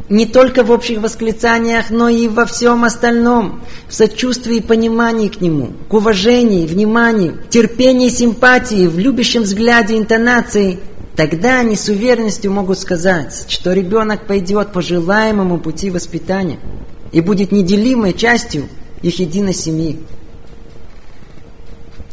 [0.09, 5.41] не только в общих восклицаниях, но и во всем остальном, в сочувствии и понимании к
[5.41, 10.81] нему, к уважению, вниманию, терпении, симпатии, в любящем взгляде, интонации,
[11.17, 16.59] тогда они с уверенностью могут сказать, что ребенок пойдет по желаемому пути воспитания
[17.11, 18.69] и будет неделимой частью
[19.03, 19.99] их единой семьи.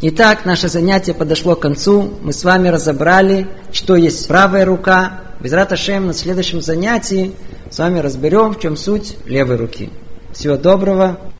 [0.01, 2.13] Итак, наше занятие подошло к концу.
[2.21, 5.19] Мы с вами разобрали, что есть правая рука.
[5.39, 7.33] Без Раташем на следующем занятии
[7.69, 9.89] с вами разберем, в чем суть левой руки.
[10.33, 11.32] Всего доброго.